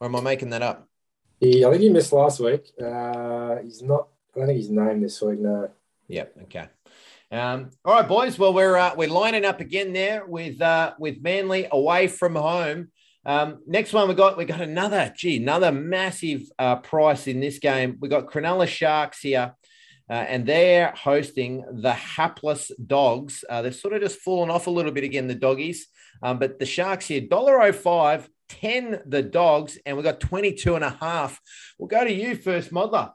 or 0.00 0.06
am 0.06 0.16
I 0.16 0.20
making 0.20 0.50
that 0.50 0.62
up? 0.62 0.88
He, 1.40 1.64
I 1.64 1.70
think 1.70 1.82
he 1.82 1.88
missed 1.88 2.12
last 2.12 2.40
week. 2.40 2.72
Uh, 2.80 3.56
he's 3.62 3.82
not. 3.82 4.08
I 4.34 4.40
don't 4.40 4.48
think 4.48 4.58
he's 4.58 4.70
named 4.70 5.04
this 5.04 5.20
week. 5.22 5.38
No. 5.40 5.70
Yep. 6.08 6.34
Okay. 6.44 6.66
Um, 7.30 7.70
all 7.84 7.94
right, 7.94 8.08
boys. 8.08 8.38
Well, 8.38 8.54
we're 8.54 8.76
uh, 8.76 8.94
we're 8.96 9.08
lining 9.08 9.44
up 9.44 9.60
again 9.60 9.92
there 9.92 10.24
with 10.26 10.60
uh, 10.60 10.94
with 10.98 11.20
Manly 11.20 11.68
away 11.70 12.08
from 12.08 12.34
home. 12.34 12.88
Um, 13.26 13.58
next 13.66 13.92
one 13.92 14.08
we 14.08 14.14
got 14.14 14.38
we 14.38 14.46
got 14.46 14.62
another 14.62 15.12
gee 15.14 15.36
another 15.36 15.70
massive 15.70 16.42
uh, 16.58 16.76
price 16.76 17.26
in 17.26 17.40
this 17.40 17.58
game. 17.58 17.98
We 18.00 18.08
got 18.08 18.26
Cronulla 18.26 18.66
Sharks 18.66 19.20
here, 19.20 19.54
uh, 20.08 20.12
and 20.12 20.46
they're 20.46 20.92
hosting 20.96 21.64
the 21.70 21.92
hapless 21.92 22.72
Dogs. 22.84 23.44
Uh, 23.48 23.62
they've 23.62 23.74
sort 23.74 23.94
of 23.94 24.00
just 24.00 24.20
fallen 24.20 24.50
off 24.50 24.66
a 24.66 24.70
little 24.70 24.92
bit 24.92 25.04
again, 25.04 25.28
the 25.28 25.34
doggies. 25.34 25.88
Um, 26.22 26.38
but 26.38 26.58
the 26.58 26.66
Sharks 26.66 27.06
here, 27.06 27.20
$1.05, 27.20 28.26
10 28.48 29.02
the 29.06 29.22
Dogs, 29.22 29.78
and 29.84 29.96
we 29.96 30.02
got 30.02 30.20
22 30.20 30.74
and 30.74 30.84
a 30.84 30.90
half. 30.90 31.40
We'll 31.78 31.88
go 31.88 32.04
to 32.04 32.12
you 32.12 32.36
first, 32.36 32.72
Modler. 32.72 33.12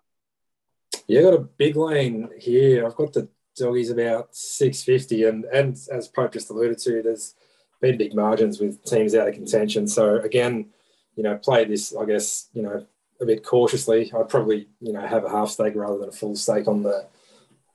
Yeah, 1.08 1.22
I 1.22 1.24
got 1.24 1.34
a 1.34 1.40
big 1.58 1.76
lane 1.76 2.30
here. 2.40 2.86
I've 2.86 2.96
got 2.96 3.14
the 3.14 3.28
doggies 3.56 3.90
about 3.90 4.36
650, 4.36 5.24
and 5.26 5.46
and 5.46 5.78
as 5.92 6.08
Pope 6.08 6.34
just 6.34 6.50
alluded 6.50 6.78
to, 6.80 7.02
there's 7.02 7.36
been 7.82 7.98
big 7.98 8.16
margins 8.16 8.60
with 8.60 8.84
teams 8.84 9.16
out 9.16 9.28
of 9.28 9.34
contention. 9.34 9.88
So 9.88 10.18
again, 10.18 10.70
you 11.16 11.24
know, 11.24 11.36
play 11.36 11.66
this, 11.66 11.96
I 11.96 12.06
guess, 12.06 12.50
you 12.54 12.62
know, 12.62 12.86
a 13.22 13.26
bit 13.26 13.44
cautiously. 13.44 14.12
I'd 14.14 14.30
probably, 14.30 14.70
you 14.80 14.94
know, 14.94 15.06
have 15.06 15.26
a 15.26 15.30
half 15.30 15.50
stake 15.50 15.76
rather 15.76 15.98
than 15.98 16.10
a 16.10 16.14
full 16.14 16.36
stake 16.36 16.68
on 16.68 16.84
the 16.84 17.08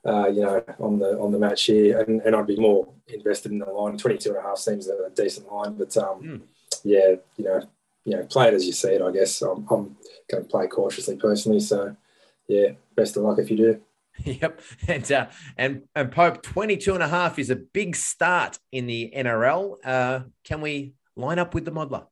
uh, 0.05 0.27
you 0.27 0.41
know, 0.41 0.63
on 0.79 0.99
the 0.99 1.19
on 1.19 1.31
the 1.31 1.39
match 1.39 1.63
here, 1.63 1.99
and, 1.99 2.21
and 2.21 2.35
I'd 2.35 2.47
be 2.47 2.55
more 2.55 2.87
invested 3.07 3.51
in 3.51 3.59
the 3.59 3.65
line. 3.65 3.97
22 3.97 4.29
and 4.29 4.37
a 4.37 4.41
half 4.41 4.57
seems 4.57 4.87
a 4.87 5.09
decent 5.13 5.51
line, 5.51 5.75
but 5.75 5.95
um, 5.97 6.21
mm. 6.21 6.41
Yeah, 6.83 7.15
you 7.37 7.45
know, 7.45 7.61
you 8.05 8.15
know, 8.15 8.23
play 8.23 8.47
it 8.47 8.53
as 8.53 8.65
you 8.65 8.73
see 8.73 8.89
it. 8.89 9.01
I 9.01 9.11
guess 9.11 9.41
I'm, 9.41 9.67
I'm 9.69 9.95
going 10.29 10.43
to 10.43 10.49
play 10.49 10.67
cautiously 10.67 11.15
personally. 11.15 11.59
So 11.59 11.95
yeah, 12.47 12.71
best 12.95 13.17
of 13.17 13.23
luck 13.23 13.39
if 13.39 13.49
you 13.49 13.57
do. 13.57 13.81
Yep. 14.25 14.59
And 14.89 15.11
uh, 15.13 15.27
and 15.57 15.83
and 15.95 16.11
Pope 16.11 16.43
22 16.43 16.93
and 16.93 17.01
a 17.01 17.07
half 17.07 17.39
is 17.39 17.49
a 17.49 17.55
big 17.55 17.95
start 17.95 18.59
in 18.69 18.85
the 18.85 19.13
NRL. 19.15 19.77
Uh, 19.81 20.19
can 20.43 20.59
we 20.59 20.93
line 21.15 21.39
up 21.39 21.53
with 21.53 21.63
the 21.63 21.71
modeler? 21.71 22.05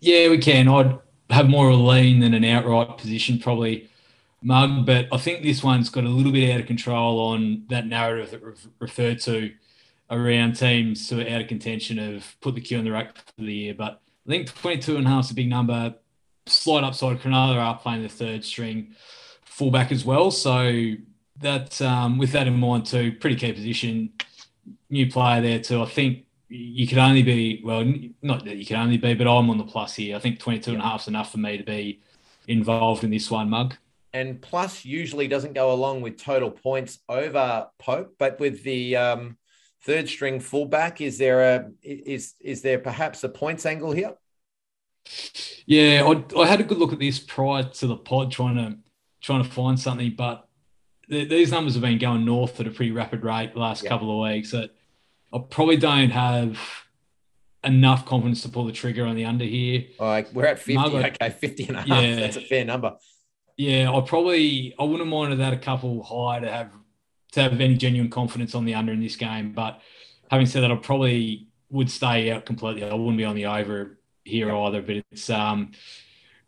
Yeah, 0.00 0.28
we 0.28 0.36
can. 0.36 0.68
I'd 0.68 0.98
have 1.30 1.48
more 1.48 1.70
of 1.70 1.78
a 1.78 1.82
lean 1.82 2.20
than 2.20 2.34
an 2.34 2.44
outright 2.44 2.98
position, 2.98 3.38
probably 3.38 3.88
mug, 4.42 4.84
but 4.86 5.06
I 5.10 5.16
think 5.16 5.42
this 5.42 5.64
one's 5.64 5.88
got 5.88 6.04
a 6.04 6.08
little 6.08 6.32
bit 6.32 6.52
out 6.52 6.60
of 6.60 6.66
control 6.66 7.18
on 7.18 7.64
that 7.68 7.86
narrative 7.86 8.30
that 8.32 8.44
we've 8.44 8.68
referred 8.78 9.20
to 9.20 9.52
around 10.10 10.56
teams 10.56 11.08
who 11.08 11.20
are 11.20 11.28
out 11.28 11.42
of 11.42 11.48
contention 11.48 11.98
of 11.98 12.36
put 12.40 12.54
the 12.54 12.60
queue 12.60 12.78
on 12.78 12.84
the 12.84 12.92
rack 12.92 13.16
for 13.16 13.22
the 13.38 13.52
year. 13.52 13.74
But 13.74 14.00
I 14.26 14.30
think 14.30 14.52
22 14.54 14.96
and 14.96 15.06
a 15.06 15.10
half 15.10 15.24
is 15.24 15.30
a 15.32 15.34
big 15.34 15.48
number. 15.48 15.94
Slight 16.46 16.84
upside. 16.84 17.20
Cronulla 17.20 17.56
are 17.56 17.78
playing 17.78 18.02
the 18.02 18.08
third 18.08 18.44
string 18.44 18.94
fullback 19.44 19.90
as 19.90 20.04
well. 20.04 20.30
So 20.30 20.92
that 21.40 21.80
um, 21.82 22.18
with 22.18 22.32
that 22.32 22.46
in 22.46 22.58
mind 22.58 22.86
too, 22.86 23.12
pretty 23.12 23.36
key 23.36 23.52
position. 23.52 24.12
New 24.90 25.10
player 25.10 25.40
there 25.40 25.60
too. 25.60 25.82
I 25.82 25.86
think 25.86 26.24
you 26.48 26.86
could 26.86 26.98
only 26.98 27.22
be 27.22 27.60
well, 27.64 27.84
not 28.22 28.44
that 28.44 28.56
you 28.56 28.66
can 28.66 28.76
only 28.76 28.98
be, 28.98 29.14
but 29.14 29.26
I'm 29.26 29.50
on 29.50 29.58
the 29.58 29.64
plus 29.64 29.94
here. 29.94 30.16
I 30.16 30.20
think 30.20 30.38
22 30.38 30.72
and 30.72 30.80
a 30.80 30.84
half 30.84 31.02
is 31.02 31.08
enough 31.08 31.32
for 31.32 31.38
me 31.38 31.56
to 31.56 31.64
be 31.64 32.00
involved 32.46 33.02
in 33.02 33.10
this 33.10 33.30
one, 33.30 33.50
Mug 33.50 33.74
and 34.16 34.40
plus 34.40 34.82
usually 34.82 35.28
doesn't 35.28 35.52
go 35.52 35.72
along 35.72 36.00
with 36.00 36.16
total 36.16 36.50
points 36.50 37.00
over 37.06 37.68
Pope, 37.78 38.14
but 38.18 38.40
with 38.40 38.62
the 38.62 38.96
um, 38.96 39.36
third 39.86 40.08
string 40.08 40.40
fullback, 40.40 41.00
is 41.00 41.16
there 41.16 41.40
a 41.40 41.70
is 41.82 42.34
is 42.40 42.60
there 42.60 42.78
perhaps 42.78 43.22
a 43.24 43.28
points 43.28 43.64
angle 43.64 43.92
here? 43.92 44.14
Yeah, 45.64 46.04
I, 46.04 46.40
I 46.40 46.46
had 46.46 46.60
a 46.60 46.64
good 46.64 46.78
look 46.78 46.92
at 46.92 46.98
this 46.98 47.20
prior 47.20 47.62
to 47.62 47.86
the 47.86 47.96
pod, 47.96 48.32
trying 48.32 48.56
to 48.56 48.76
trying 49.20 49.44
to 49.44 49.48
find 49.48 49.78
something, 49.78 50.14
but 50.16 50.48
the, 51.08 51.24
these 51.24 51.52
numbers 51.52 51.74
have 51.74 51.82
been 51.82 51.98
going 51.98 52.24
north 52.24 52.58
at 52.60 52.66
a 52.66 52.70
pretty 52.70 52.90
rapid 52.90 53.22
rate 53.22 53.54
the 53.54 53.60
last 53.60 53.86
couple 53.86 54.10
of 54.10 54.30
weeks. 54.30 54.50
That 54.50 54.70
I 55.32 55.38
probably 55.38 55.76
don't 55.76 56.10
have 56.10 56.58
enough 57.62 58.04
confidence 58.04 58.42
to 58.42 58.48
pull 58.48 58.64
the 58.64 58.72
trigger 58.72 59.06
on 59.06 59.14
the 59.14 59.24
under 59.24 59.44
here. 59.44 59.84
All 60.00 60.08
right, 60.08 60.32
we're 60.34 60.46
at 60.46 60.58
50. 60.58 60.74
Margaret, 60.74 61.16
okay, 61.20 61.30
50 61.30 61.68
and 61.68 61.76
a 61.76 61.80
half. 61.80 61.88
Yeah, 61.88 62.16
That's 62.16 62.36
a 62.36 62.40
fair 62.40 62.64
number. 62.64 62.96
Yeah, 63.56 63.92
I 63.92 64.00
probably 64.00 64.74
I 64.78 64.82
wouldn't 64.82 65.08
mind 65.08 65.40
that 65.40 65.52
a 65.52 65.58
couple 65.58 66.02
high 66.02 66.40
to 66.40 66.50
have 66.50 66.72
to 67.36 67.42
have 67.42 67.60
any 67.60 67.76
genuine 67.76 68.10
confidence 68.10 68.54
on 68.54 68.64
the 68.64 68.74
under 68.74 68.92
in 68.92 69.00
this 69.00 69.16
game. 69.16 69.52
But 69.52 69.80
having 70.30 70.46
said 70.46 70.62
that, 70.62 70.72
I 70.72 70.76
probably 70.76 71.48
would 71.70 71.90
stay 71.90 72.30
out 72.30 72.44
completely. 72.44 72.84
I 72.84 72.94
wouldn't 72.94 73.16
be 73.16 73.24
on 73.24 73.36
the 73.36 73.46
over 73.46 73.98
here 74.24 74.54
either. 74.54 74.82
But 74.82 75.04
it's 75.10 75.30
um 75.30 75.72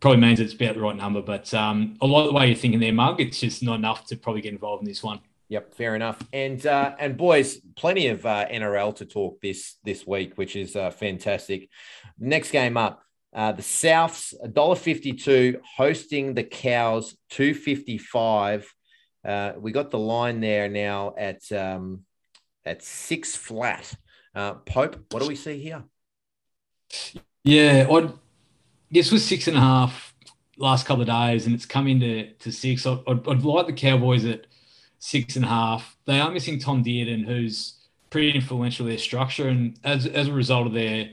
probably 0.00 0.20
means 0.20 0.40
it's 0.40 0.54
about 0.54 0.74
the 0.74 0.80
right 0.80 0.96
number. 0.96 1.22
But 1.22 1.52
um, 1.54 1.96
I 2.00 2.06
like 2.06 2.26
the 2.26 2.32
way 2.32 2.46
you're 2.48 2.56
thinking 2.56 2.80
there, 2.80 2.92
Mug. 2.92 3.20
It's 3.20 3.40
just 3.40 3.62
not 3.62 3.76
enough 3.76 4.06
to 4.06 4.16
probably 4.16 4.42
get 4.42 4.52
involved 4.52 4.82
in 4.82 4.88
this 4.88 5.02
one. 5.02 5.20
Yep, 5.48 5.74
fair 5.74 5.94
enough. 5.96 6.22
And 6.32 6.64
uh, 6.66 6.94
and 6.98 7.16
boys, 7.16 7.58
plenty 7.76 8.08
of 8.08 8.24
uh, 8.26 8.46
NRL 8.48 8.94
to 8.96 9.06
talk 9.06 9.40
this 9.40 9.76
this 9.84 10.06
week, 10.06 10.36
which 10.36 10.56
is 10.56 10.76
uh, 10.76 10.90
fantastic. 10.90 11.70
Next 12.18 12.50
game 12.50 12.76
up, 12.76 13.02
uh, 13.34 13.52
the 13.52 13.62
Souths, 13.62 14.34
$1.52, 14.44 15.60
hosting 15.76 16.34
the 16.34 16.44
Cows, 16.44 17.16
255 17.30 18.74
uh, 19.24 19.52
We 19.58 19.72
got 19.72 19.90
the 19.90 19.98
line 19.98 20.40
there 20.40 20.68
now 20.68 21.14
at 21.16 21.50
um, 21.52 22.04
at 22.64 22.82
six 22.82 23.36
flat. 23.36 23.94
Uh, 24.34 24.54
Pope, 24.54 25.04
what 25.10 25.22
do 25.22 25.28
we 25.28 25.36
see 25.36 25.58
here? 25.58 25.84
Yeah, 27.44 27.86
I'd, 27.90 28.12
this 28.90 29.10
was 29.10 29.24
six 29.24 29.48
and 29.48 29.56
a 29.56 29.60
half 29.60 30.14
last 30.56 30.86
couple 30.86 31.02
of 31.02 31.08
days, 31.08 31.46
and 31.46 31.54
it's 31.54 31.66
come 31.66 31.86
into 31.86 32.32
to 32.34 32.52
six. 32.52 32.86
I'd, 32.86 33.26
like 33.26 33.66
the 33.66 33.72
Cowboys 33.72 34.24
at 34.24 34.46
six 34.98 35.36
and 35.36 35.44
a 35.44 35.48
half. 35.48 35.96
They 36.04 36.20
are 36.20 36.30
missing 36.30 36.58
Tom 36.58 36.84
Dearden, 36.84 37.24
who's 37.24 37.74
pretty 38.10 38.30
influential 38.30 38.86
in 38.86 38.90
their 38.90 38.98
structure, 38.98 39.48
and 39.48 39.78
as 39.84 40.06
as 40.06 40.28
a 40.28 40.32
result 40.32 40.66
of 40.66 40.72
their 40.72 41.10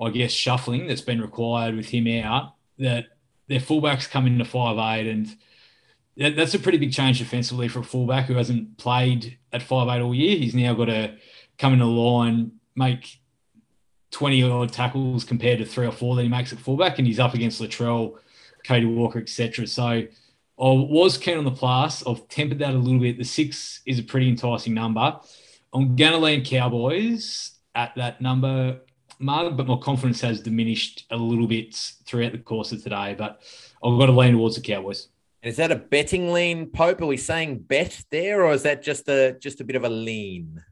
I 0.00 0.10
guess, 0.10 0.32
shuffling 0.32 0.86
that's 0.86 1.00
been 1.00 1.20
required 1.20 1.74
with 1.74 1.88
him 1.88 2.06
out, 2.24 2.54
that 2.78 3.06
their 3.48 3.60
fullbacks 3.60 4.08
come 4.08 4.26
into 4.26 4.44
five 4.44 4.78
eight, 4.78 5.10
and 5.10 5.36
that's 6.18 6.54
a 6.54 6.58
pretty 6.58 6.78
big 6.78 6.92
change 6.92 7.18
defensively 7.18 7.68
for 7.68 7.78
a 7.78 7.84
fullback 7.84 8.26
who 8.26 8.34
hasn't 8.34 8.76
played 8.76 9.38
at 9.52 9.62
five 9.62 9.88
eight 9.88 10.02
all 10.02 10.14
year. 10.14 10.36
He's 10.36 10.54
now 10.54 10.74
got 10.74 10.86
to 10.86 11.14
come 11.58 11.72
in 11.72 11.78
the 11.78 11.86
line, 11.86 12.52
make 12.74 13.20
20 14.10 14.42
odd 14.42 14.72
tackles 14.72 15.24
compared 15.24 15.58
to 15.58 15.64
three 15.64 15.86
or 15.86 15.92
four 15.92 16.16
that 16.16 16.22
he 16.22 16.28
makes 16.28 16.52
at 16.52 16.58
fullback, 16.58 16.98
and 16.98 17.06
he's 17.06 17.20
up 17.20 17.34
against 17.34 17.60
Latrell, 17.60 18.18
Cody 18.64 18.86
Walker, 18.86 19.20
etc. 19.20 19.66
So 19.66 19.84
I 19.84 20.06
was 20.58 21.18
keen 21.18 21.38
on 21.38 21.44
the 21.44 21.50
plus. 21.50 22.04
I've 22.06 22.26
tempered 22.28 22.58
that 22.60 22.74
a 22.74 22.78
little 22.78 23.00
bit. 23.00 23.18
The 23.18 23.24
six 23.24 23.80
is 23.86 23.98
a 23.98 24.02
pretty 24.02 24.28
enticing 24.28 24.74
number. 24.74 25.20
I'm 25.72 25.94
going 25.94 26.12
to 26.12 26.18
lean 26.18 26.44
Cowboys 26.44 27.52
at 27.74 27.94
that 27.96 28.20
number 28.20 28.80
mark, 29.20 29.56
but 29.56 29.66
my 29.66 29.76
confidence 29.76 30.20
has 30.22 30.40
diminished 30.40 31.06
a 31.10 31.16
little 31.16 31.46
bit 31.46 31.74
throughout 32.04 32.32
the 32.32 32.38
course 32.38 32.72
of 32.72 32.82
today. 32.82 33.14
But 33.16 33.40
I've 33.84 33.98
got 33.98 34.06
to 34.06 34.12
lean 34.12 34.34
towards 34.34 34.56
the 34.56 34.62
Cowboys. 34.62 35.08
Is 35.42 35.56
that 35.56 35.70
a 35.70 35.76
betting 35.76 36.32
lean, 36.32 36.70
Pope? 36.70 37.00
Are 37.00 37.06
we 37.06 37.16
saying 37.16 37.60
bet 37.60 38.04
there, 38.10 38.44
or 38.44 38.52
is 38.52 38.62
that 38.62 38.82
just 38.82 39.08
a 39.08 39.36
just 39.40 39.60
a 39.60 39.64
bit 39.64 39.76
of 39.76 39.84
a 39.84 39.88
lean? 39.88 40.62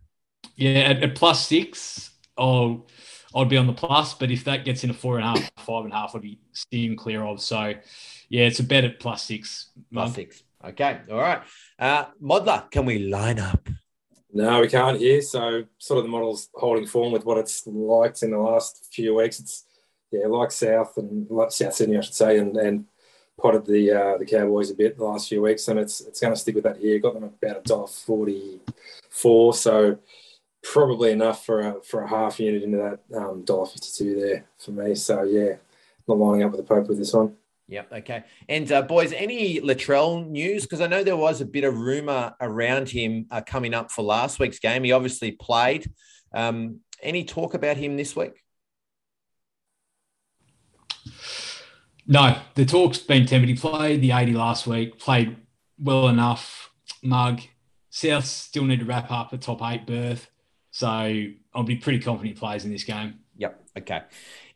Yeah, 0.57 0.81
at, 0.81 1.03
at 1.03 1.15
plus 1.15 1.47
six, 1.47 2.11
I'll 2.37 2.89
I'd 3.35 3.49
be 3.49 3.57
on 3.57 3.67
the 3.67 3.73
plus. 3.73 4.15
But 4.15 4.31
if 4.31 4.45
that 4.45 4.65
gets 4.65 4.83
into 4.83 4.95
four 4.95 5.19
and 5.19 5.25
a 5.25 5.29
half, 5.29 5.51
five 5.59 5.85
and 5.85 5.93
a 5.93 5.97
half, 5.97 6.15
I'd 6.15 6.23
be 6.23 6.41
steam 6.53 6.97
clear 6.97 7.23
of. 7.23 7.41
So 7.41 7.75
yeah, 8.29 8.45
it's 8.45 8.61
a 8.61 8.65
bet 8.65 8.85
at 8.85 8.99
plus 8.99 9.23
six. 9.23 9.71
Plus 9.93 10.15
six. 10.15 10.43
Okay, 10.65 11.01
all 11.11 11.19
right. 11.19 11.43
Uh, 11.79 12.07
Modler, 12.21 12.69
can 12.71 12.87
we 12.87 12.99
line 12.99 13.39
up? 13.39 13.69
No, 14.33 14.61
we 14.61 14.69
can't 14.69 14.99
here. 14.99 15.23
So 15.23 15.65
sort 15.79 15.99
of 15.99 16.05
the 16.05 16.11
model's 16.11 16.49
holding 16.55 16.87
form 16.87 17.13
with 17.13 17.25
what 17.25 17.39
it's 17.39 17.67
liked 17.67 18.23
in 18.23 18.33
the 18.33 18.39
last 18.39 18.89
few 18.93 19.15
weeks. 19.15 19.39
It's 19.39 19.65
yeah, 20.11 20.27
like 20.27 20.51
South 20.51 20.97
and 20.97 21.31
like 21.31 21.53
South 21.53 21.75
Sydney, 21.75 21.99
I 21.99 22.01
should 22.01 22.15
say, 22.15 22.39
and 22.39 22.57
and 22.57 22.87
potted 23.41 23.67
the 23.67 23.93
uh, 23.93 24.19
the 24.19 24.27
Cowboys 24.27 24.71
a 24.71 24.75
bit 24.75 24.97
the 24.97 25.05
last 25.05 25.29
few 25.29 25.43
weeks, 25.43 25.69
and 25.69 25.79
it's 25.79 26.01
it's 26.01 26.21
going 26.21 26.33
to 26.33 26.41
stick 26.41 26.55
with 26.55 26.65
that 26.65 26.79
here. 26.79 26.99
Got 26.99 27.15
them 27.15 27.25
about 27.25 27.59
a 27.59 27.63
dollar 27.63 27.87
forty 27.87 28.61
four, 29.11 29.55
so 29.55 29.99
probably 30.63 31.13
enough 31.13 31.45
for 31.45 31.61
a 31.61 31.83
for 31.83 32.03
a 32.03 32.09
half 32.09 32.41
unit 32.41 32.63
into 32.63 32.79
that 32.79 33.19
um, 33.19 33.45
dollar 33.45 33.67
fifty 33.67 33.89
two 33.93 34.21
there 34.21 34.45
for 34.59 34.73
me. 34.73 34.95
So 34.95 35.23
yeah, 35.23 35.57
not 36.09 36.19
lining 36.19 36.45
up 36.45 36.53
with 36.53 36.61
the 36.61 36.67
Pope 36.67 36.89
with 36.89 36.99
this 36.99 37.13
one. 37.13 37.37
Yep. 37.69 37.93
Okay. 37.93 38.25
And 38.49 38.71
uh, 38.71 38.83
boys, 38.83 39.13
any 39.13 39.61
Latrell 39.61 40.25
news? 40.29 40.63
Because 40.63 40.81
I 40.81 40.87
know 40.87 41.03
there 41.03 41.17
was 41.17 41.41
a 41.41 41.47
bit 41.47 41.65
of 41.65 41.77
rumor 41.77 42.33
around 42.41 42.89
him 42.89 43.27
uh, 43.31 43.41
coming 43.45 43.75
up 43.75 43.91
for 43.91 44.03
last 44.03 44.39
week's 44.39 44.61
game. 44.61 44.85
He 44.85 44.93
obviously 44.93 45.33
played. 45.33 45.93
Um, 46.33 46.81
any 47.03 47.25
talk 47.25 47.55
about 47.55 47.77
him 47.77 47.97
this 47.97 48.15
week? 48.15 48.41
No, 52.07 52.39
the 52.55 52.65
talk's 52.65 52.99
been 52.99 53.27
tempered. 53.27 53.49
He 53.49 53.57
played 53.57 54.01
the 54.01 54.13
80 54.13 54.33
last 54.35 54.67
week, 54.67 54.99
played 54.99 55.37
well 55.79 56.09
enough. 56.09 56.71
Mug. 57.03 57.41
South 57.91 58.27
still 58.27 58.65
need 58.65 58.81
to 58.81 58.85
wrap 58.85 59.11
up 59.11 59.33
a 59.33 59.39
top 59.39 59.63
eight 59.63 59.87
berth. 59.87 60.31
So 60.71 60.87
I'll 61.55 61.63
be 61.63 61.77
pretty 61.77 62.01
confident 62.01 62.35
he 62.35 62.39
plays 62.39 62.65
in 62.65 62.71
this 62.71 62.85
game. 62.85 63.21
Yep. 63.39 63.63
Okay. 63.79 64.03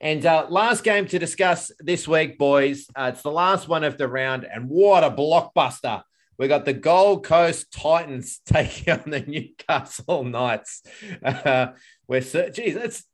And 0.01 0.25
uh, 0.25 0.47
last 0.49 0.85
game 0.85 1.07
to 1.07 1.19
discuss 1.19 1.73
this 1.81 2.07
week, 2.07 2.39
boys. 2.39 2.87
Uh, 2.95 3.11
it's 3.13 3.23
the 3.23 3.31
last 3.31 3.69
one 3.69 3.85
of 3.85 3.99
the 3.99 4.09
round, 4.09 4.45
and 4.45 4.69
what 4.69 5.05
a 5.05 5.11
blockbuster! 5.11 6.03
We 6.39 6.49
got 6.49 6.65
the 6.65 6.73
Gold 6.73 7.25
Coast 7.25 7.71
Titans 7.71 8.41
taking 8.47 8.95
on 8.95 9.11
the 9.11 9.21
Newcastle 9.21 10.25
Knights. 10.25 10.83
Uh, 11.23 11.73
we're 12.09 12.21
geez, 12.21 12.75
that's 12.75 13.05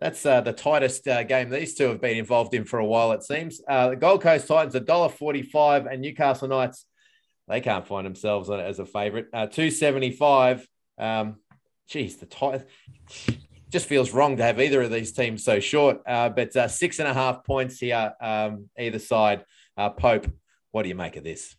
that's 0.00 0.26
uh, 0.26 0.40
the 0.40 0.52
tightest 0.52 1.06
uh, 1.08 1.22
game 1.22 1.50
these 1.50 1.74
two 1.74 1.88
have 1.88 2.00
been 2.00 2.16
involved 2.16 2.54
in 2.54 2.64
for 2.64 2.78
a 2.78 2.84
while. 2.84 3.12
It 3.12 3.22
seems 3.22 3.60
uh, 3.68 3.90
the 3.90 3.96
Gold 3.96 4.22
Coast 4.22 4.46
Titans 4.46 4.74
a 4.74 4.80
dollar 4.80 5.08
forty-five, 5.08 5.86
and 5.86 6.02
Newcastle 6.02 6.48
Knights 6.48 6.86
they 7.48 7.60
can't 7.60 7.86
find 7.86 8.04
themselves 8.04 8.50
as 8.50 8.78
a 8.78 8.86
favourite. 8.86 9.26
Uh, 9.32 9.46
two 9.46 9.70
seventy-five. 9.70 10.66
Um, 10.98 11.36
geez, 11.88 12.16
the 12.16 12.26
Titans 12.26 12.64
just 13.70 13.86
feels 13.86 14.12
wrong 14.12 14.36
to 14.36 14.42
have 14.42 14.60
either 14.60 14.82
of 14.82 14.90
these 14.90 15.12
teams 15.12 15.44
so 15.44 15.60
short. 15.60 16.00
Uh, 16.06 16.28
but 16.28 16.54
uh, 16.56 16.68
six 16.68 16.98
and 16.98 17.08
a 17.08 17.14
half 17.14 17.44
points 17.44 17.78
here, 17.78 18.14
um, 18.20 18.68
either 18.78 18.98
side. 18.98 19.44
Uh, 19.76 19.90
Pope, 19.90 20.26
what 20.72 20.82
do 20.82 20.88
you 20.88 20.94
make 20.94 21.16
of 21.16 21.24
this? 21.24 21.54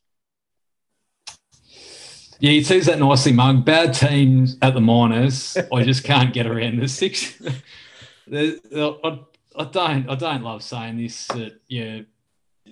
Yeah, 2.39 2.51
he 2.51 2.63
says 2.63 2.85
that 2.85 2.99
nicely, 2.99 3.31
Mug. 3.31 3.65
Bad 3.65 3.93
teams 3.93 4.57
at 4.61 4.73
the 4.73 4.81
minors. 4.81 5.57
I 5.73 5.83
just 5.83 6.03
can't 6.03 6.33
get 6.33 6.45
around 6.45 6.79
the 6.79 6.87
six. 6.87 7.41
The, 8.29 8.59
the, 8.69 8.97
I, 9.03 9.19
I, 9.61 9.63
don't. 9.65 10.09
I 10.09 10.15
don't 10.15 10.43
love 10.43 10.63
saying 10.63 10.97
this. 10.97 11.27
That 11.27 11.61
you're 11.67 12.05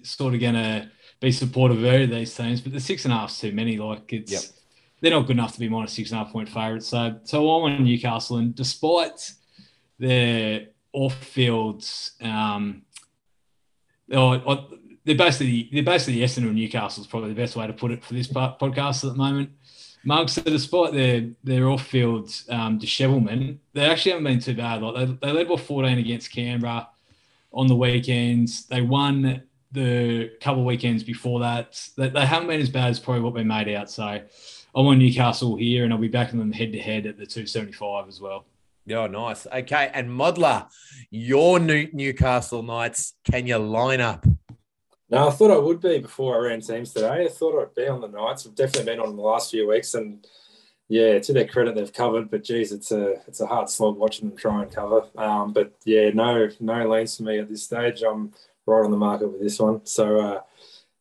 sort 0.04 0.34
of 0.34 0.40
going 0.40 0.56
to 0.56 0.90
be 1.20 1.32
supportive 1.32 1.84
of 1.84 2.02
of 2.02 2.10
these 2.10 2.36
teams, 2.36 2.62
but 2.62 2.74
the 2.74 2.80
six 2.80 3.06
and 3.06 3.14
a 3.14 3.18
half 3.18 3.32
is 3.32 3.40
too 3.40 3.52
many. 3.52 3.78
Like 3.78 4.12
it's. 4.14 4.32
Yep 4.32 4.42
they're 5.02 5.12
not 5.12 5.28
good 5.28 5.38
enough 5.38 5.54
to 5.54 5.60
be 5.60 5.70
minus 5.70 5.94
six 5.94 6.12
and 6.12 6.20
a 6.20 6.24
half 6.24 6.34
point 6.34 6.50
favourites. 6.50 6.88
So, 6.88 7.20
so 7.24 7.50
I'm 7.50 7.74
on 7.74 7.84
Newcastle, 7.84 8.38
and 8.38 8.56
despite 8.56 9.34
their 10.00 10.68
off-field, 10.94 11.88
um, 12.22 12.84
oh, 14.12 14.68
they're 15.04 15.16
basically 15.16 15.70
they're 15.72 15.84
basically 15.84 16.16
the 16.16 16.24
Essendon 16.24 16.56
Newcastle 16.56 17.02
is 17.02 17.08
probably 17.08 17.30
the 17.30 17.36
best 17.36 17.56
way 17.56 17.68
to 17.68 17.74
put 17.74 17.92
it 17.92 18.04
for 18.04 18.14
this 18.14 18.28
podcast 18.28 19.04
at 19.04 19.12
the 19.12 19.18
moment. 19.18 19.52
Mark, 20.06 20.30
so 20.30 20.42
despite 20.44 20.94
their 20.94 21.30
their 21.44 21.68
off-field 21.68 22.32
um, 22.50 22.78
dishevelment, 22.78 23.60
they 23.74 23.86
actually 23.86 24.12
haven't 24.12 24.26
been 24.26 24.40
too 24.40 24.56
bad. 24.56 24.82
Like 24.84 25.20
they, 25.20 25.28
they 25.28 25.34
led 25.34 25.50
by 25.50 25.58
14 25.58 25.98
against 25.98 26.32
Canberra 26.32 26.88
on 27.52 27.68
the 27.68 27.76
weekends. 27.76 28.68
They 28.68 28.82
won 28.82 29.44
the 29.72 30.32
couple 30.40 30.62
of 30.62 30.68
weekends 30.68 31.04
before 31.04 31.40
that. 31.40 31.80
They, 31.98 32.10
they 32.10 32.26
haven't 32.26 32.48
been 32.48 32.62
as 32.62 32.70
bad 32.70 32.92
as 32.92 33.00
probably 33.00 33.24
what 33.24 33.34
they 33.34 33.44
made 33.44 33.68
out. 33.70 33.90
So 33.90 34.04
I'm 34.04 34.86
on 34.86 35.00
Newcastle 35.00 35.56
here, 35.56 35.84
and 35.84 35.92
I'll 35.92 36.00
be 36.00 36.08
backing 36.08 36.38
them 36.38 36.52
head 36.52 36.72
to 36.74 36.80
head 36.80 37.08
at 37.08 37.18
the 37.18 37.26
275 37.26 38.08
as 38.08 38.22
well. 38.22 38.46
Yeah, 38.86 39.08
nice. 39.08 39.48
Okay, 39.48 39.90
and 39.92 40.08
Modler, 40.10 40.68
your 41.10 41.60
new 41.60 41.90
Newcastle 41.92 42.62
Knights, 42.62 43.14
can 43.24 43.48
you 43.48 43.58
line 43.58 44.02
up? 44.02 44.24
No, 45.10 45.28
I 45.28 45.32
thought 45.32 45.52
I 45.52 45.58
would 45.58 45.82
be 45.82 46.00
before 46.00 46.36
I 46.36 46.50
ran 46.50 46.62
teams 46.62 46.94
today. 46.94 47.26
I 47.26 47.28
thought 47.28 47.62
I'd 47.62 47.76
be 47.76 47.88
on 47.88 48.02
the 48.02 48.08
Knights. 48.08 48.46
I've 48.46 48.56
definitely 48.56 48.92
been 48.92 49.00
on 49.00 49.16
the 49.16 49.22
last 49.22 49.52
few 49.52 49.70
weeks, 49.70 49.94
and 49.94 50.26
yeah, 50.88 51.20
to 51.20 51.34
their 51.34 51.48
credit, 51.48 51.76
they've 51.76 51.94
covered. 51.94 52.32
But 52.32 52.44
geez, 52.44 52.72
it's 52.72 52.92
a 52.92 53.22
it's 53.28 53.40
a 53.40 53.46
hard 53.46 53.70
slog 53.70 53.98
watching 53.98 54.30
them 54.30 54.38
try 54.38 54.64
and 54.64 54.72
cover. 54.72 55.04
Um, 55.16 55.54
but 55.54 55.74
yeah, 55.86 56.10
no 56.10 56.50
no 56.60 56.90
leans 56.90 57.18
for 57.18 57.24
me 57.24 57.38
at 57.40 57.50
this 57.50 57.64
stage. 57.64 58.02
I'm 58.02 58.34
right 58.66 58.84
on 58.84 58.92
the 58.92 58.98
market 58.98 59.32
with 59.32 59.42
this 59.42 59.60
one. 59.60 59.86
So 59.86 60.20
uh, 60.20 60.42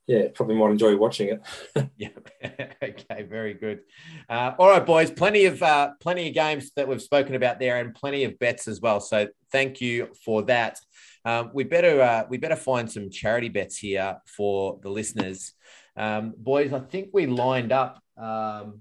yeah, 0.07 0.29
probably 0.35 0.57
might 0.57 0.71
enjoy 0.71 0.97
watching 0.97 1.29
it. 1.29 1.91
yeah. 1.97 2.09
okay. 2.83 3.23
Very 3.23 3.55
good. 3.55 3.81
Uh, 4.29 4.53
all 4.59 4.69
right, 4.69 4.85
boys. 4.85 5.11
Plenty 5.11 5.47
of 5.47 5.63
uh, 5.63 5.93
plenty 6.01 6.29
of 6.29 6.35
games 6.35 6.71
that 6.77 6.87
we've 6.87 7.01
spoken 7.01 7.35
about 7.35 7.59
there, 7.59 7.79
and 7.79 7.95
plenty 7.95 8.25
of 8.25 8.39
bets 8.39 8.69
as 8.69 8.81
well. 8.81 9.01
So 9.01 9.29
thank 9.51 9.81
you 9.81 10.09
for 10.25 10.43
that. 10.43 10.79
Um, 11.25 11.51
we 11.55 11.65
better 11.65 12.03
uh, 12.03 12.25
we 12.29 12.37
better 12.37 12.57
find 12.57 12.91
some 12.91 13.11
charity 13.11 13.49
bets 13.49 13.79
here 13.79 14.19
for 14.27 14.79
the 14.83 14.91
listeners, 14.91 15.55
um, 15.97 16.35
boys. 16.37 16.73
I 16.73 16.81
think 16.81 17.11
we 17.13 17.27
lined 17.27 17.73
up. 17.73 18.03
Um, 18.19 18.81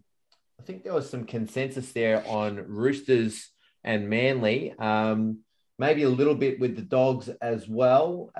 I 0.59 0.63
think 0.65 0.83
there 0.83 0.93
was 0.93 1.09
some 1.09 1.25
consensus 1.25 1.91
there 1.93 2.25
on 2.27 2.57
Roosters 2.67 3.49
and 3.83 4.09
Manly. 4.09 4.73
Um, 4.77 5.39
maybe 5.79 6.03
a 6.03 6.09
little 6.09 6.35
bit 6.35 6.59
with 6.59 6.75
the 6.75 6.81
dogs 6.81 7.29
as 7.41 7.67
well. 7.67 8.31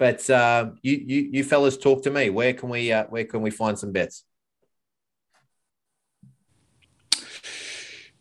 But 0.00 0.30
uh, 0.30 0.70
you, 0.80 0.96
you, 1.06 1.30
you 1.30 1.44
fellas 1.44 1.76
talk 1.76 2.02
to 2.04 2.10
me. 2.10 2.30
Where 2.30 2.54
can 2.54 2.70
we 2.70 2.90
uh, 2.90 3.04
where 3.10 3.26
can 3.26 3.42
we 3.42 3.50
find 3.50 3.78
some 3.78 3.92
bets? 3.92 4.24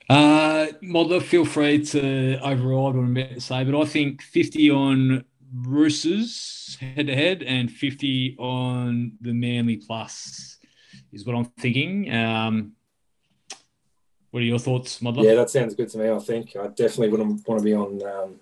Uh, 0.10 0.68
Modler, 0.84 1.22
feel 1.22 1.46
free 1.46 1.86
to 1.86 2.38
override 2.42 2.96
what 2.96 2.96
I'm 2.96 3.16
about 3.16 3.30
to 3.30 3.40
say, 3.40 3.64
but 3.64 3.80
I 3.80 3.86
think 3.86 4.22
50 4.22 4.72
on 4.72 5.24
Roosters 5.54 6.78
head 6.82 7.08
to 7.08 7.16
head 7.16 7.44
and 7.44 7.72
50 7.72 8.36
on 8.38 9.14
the 9.22 9.34
Manly 9.34 9.78
Plus 9.78 10.58
is 11.14 11.26
what 11.26 11.38
I'm 11.38 11.46
thinking. 11.46 12.14
Um, 12.14 12.74
what 14.32 14.42
are 14.42 14.46
your 14.46 14.60
thoughts, 14.60 15.00
Modler? 15.00 15.24
Yeah, 15.24 15.36
that 15.36 15.50
sounds 15.50 15.76
good 15.76 15.88
to 15.90 15.98
me. 15.98 16.10
I 16.10 16.20
think 16.20 16.58
I 16.58 16.68
definitely 16.68 17.08
wouldn't 17.08 17.48
want 17.48 17.60
to 17.62 17.64
be 17.64 17.74
on 17.74 18.04
um, 18.04 18.40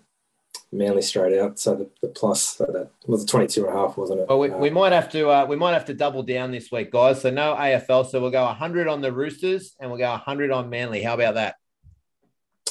Manly 0.71 1.01
straight 1.01 1.39
out. 1.39 1.57
So 1.59 1.75
the, 1.75 1.89
the 2.01 2.09
plus 2.09 2.41
so 2.57 2.65
that 2.65 2.89
was 3.05 3.23
a 3.23 3.27
22 3.27 3.65
and 3.65 3.73
a 3.73 3.77
half, 3.77 3.97
wasn't 3.97 4.21
it? 4.21 4.27
Well, 4.27 4.39
we, 4.39 4.51
uh, 4.51 4.57
we 4.57 4.69
might 4.69 4.91
have 4.91 5.09
to 5.11 5.29
uh, 5.29 5.45
we 5.45 5.55
might 5.55 5.73
have 5.73 5.85
to 5.85 5.93
double 5.93 6.23
down 6.23 6.51
this 6.51 6.71
week, 6.71 6.91
guys. 6.91 7.21
So 7.21 7.29
no 7.29 7.55
AFL. 7.55 8.09
So 8.09 8.19
we'll 8.19 8.31
go 8.31 8.43
100 8.43 8.87
on 8.87 9.01
the 9.01 9.11
Roosters 9.11 9.75
and 9.79 9.89
we'll 9.89 9.99
go 9.99 10.09
100 10.09 10.51
on 10.51 10.69
Manly. 10.69 11.01
How 11.01 11.13
about 11.13 11.35
that? 11.35 11.55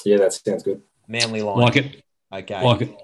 Yeah, 0.05 0.19
that 0.19 0.35
sounds 0.35 0.63
good. 0.63 0.83
Manly 1.09 1.41
line. 1.41 1.59
Like 1.59 1.77
it. 1.77 2.03
Okay. 2.33 2.63
Like 2.63 2.83
it. 2.83 2.97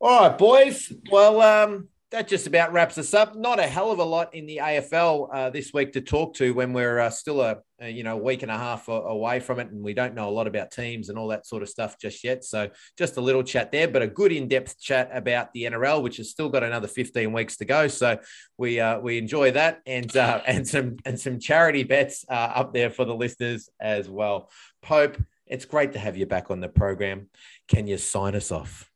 All 0.00 0.28
right, 0.28 0.38
boys. 0.38 0.92
Well, 1.10 1.40
um, 1.40 1.88
that 2.14 2.28
just 2.28 2.46
about 2.46 2.72
wraps 2.72 2.96
us 2.96 3.12
up. 3.12 3.34
Not 3.34 3.58
a 3.58 3.66
hell 3.66 3.90
of 3.90 3.98
a 3.98 4.04
lot 4.04 4.32
in 4.36 4.46
the 4.46 4.58
AFL 4.58 5.28
uh, 5.32 5.50
this 5.50 5.72
week 5.74 5.92
to 5.94 6.00
talk 6.00 6.34
to 6.34 6.54
when 6.54 6.72
we're 6.72 7.00
uh, 7.00 7.10
still 7.10 7.40
a, 7.40 7.58
a, 7.80 7.90
you 7.90 8.04
know 8.04 8.16
week 8.16 8.42
and 8.42 8.52
a 8.52 8.56
half 8.56 8.86
away 8.86 9.40
from 9.40 9.58
it, 9.58 9.68
and 9.70 9.82
we 9.82 9.94
don't 9.94 10.14
know 10.14 10.28
a 10.28 10.30
lot 10.30 10.46
about 10.46 10.70
teams 10.70 11.08
and 11.08 11.18
all 11.18 11.26
that 11.28 11.44
sort 11.44 11.64
of 11.64 11.68
stuff 11.68 11.98
just 11.98 12.22
yet. 12.22 12.44
So 12.44 12.70
just 12.96 13.16
a 13.16 13.20
little 13.20 13.42
chat 13.42 13.72
there, 13.72 13.88
but 13.88 14.00
a 14.00 14.06
good 14.06 14.30
in-depth 14.30 14.80
chat 14.80 15.10
about 15.12 15.52
the 15.52 15.64
NRL, 15.64 16.02
which 16.02 16.18
has 16.18 16.30
still 16.30 16.48
got 16.48 16.62
another 16.62 16.86
15 16.86 17.32
weeks 17.32 17.56
to 17.56 17.64
go. 17.64 17.88
So 17.88 18.20
we 18.58 18.78
uh, 18.78 19.00
we 19.00 19.18
enjoy 19.18 19.50
that, 19.50 19.80
and 19.84 20.16
uh, 20.16 20.40
and 20.46 20.66
some 20.66 20.98
and 21.04 21.18
some 21.18 21.40
charity 21.40 21.82
bets 21.82 22.24
uh, 22.28 22.32
up 22.32 22.72
there 22.72 22.90
for 22.90 23.04
the 23.04 23.14
listeners 23.14 23.68
as 23.80 24.08
well. 24.08 24.50
Pope, 24.82 25.20
it's 25.48 25.64
great 25.64 25.94
to 25.94 25.98
have 25.98 26.16
you 26.16 26.26
back 26.26 26.52
on 26.52 26.60
the 26.60 26.68
program. 26.68 27.28
Can 27.66 27.88
you 27.88 27.98
sign 27.98 28.36
us 28.36 28.52
off? 28.52 28.88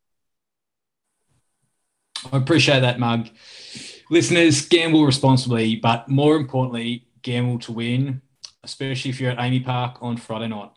I 2.32 2.36
appreciate 2.36 2.80
that, 2.80 2.98
Mug. 2.98 3.28
Listeners, 4.10 4.66
gamble 4.66 5.04
responsibly, 5.04 5.76
but 5.76 6.08
more 6.08 6.36
importantly, 6.36 7.06
gamble 7.22 7.58
to 7.60 7.72
win, 7.72 8.22
especially 8.64 9.10
if 9.10 9.20
you're 9.20 9.30
at 9.30 9.38
AAMI 9.38 9.64
Park 9.64 9.98
on 10.00 10.16
Friday 10.16 10.48
night. 10.48 10.70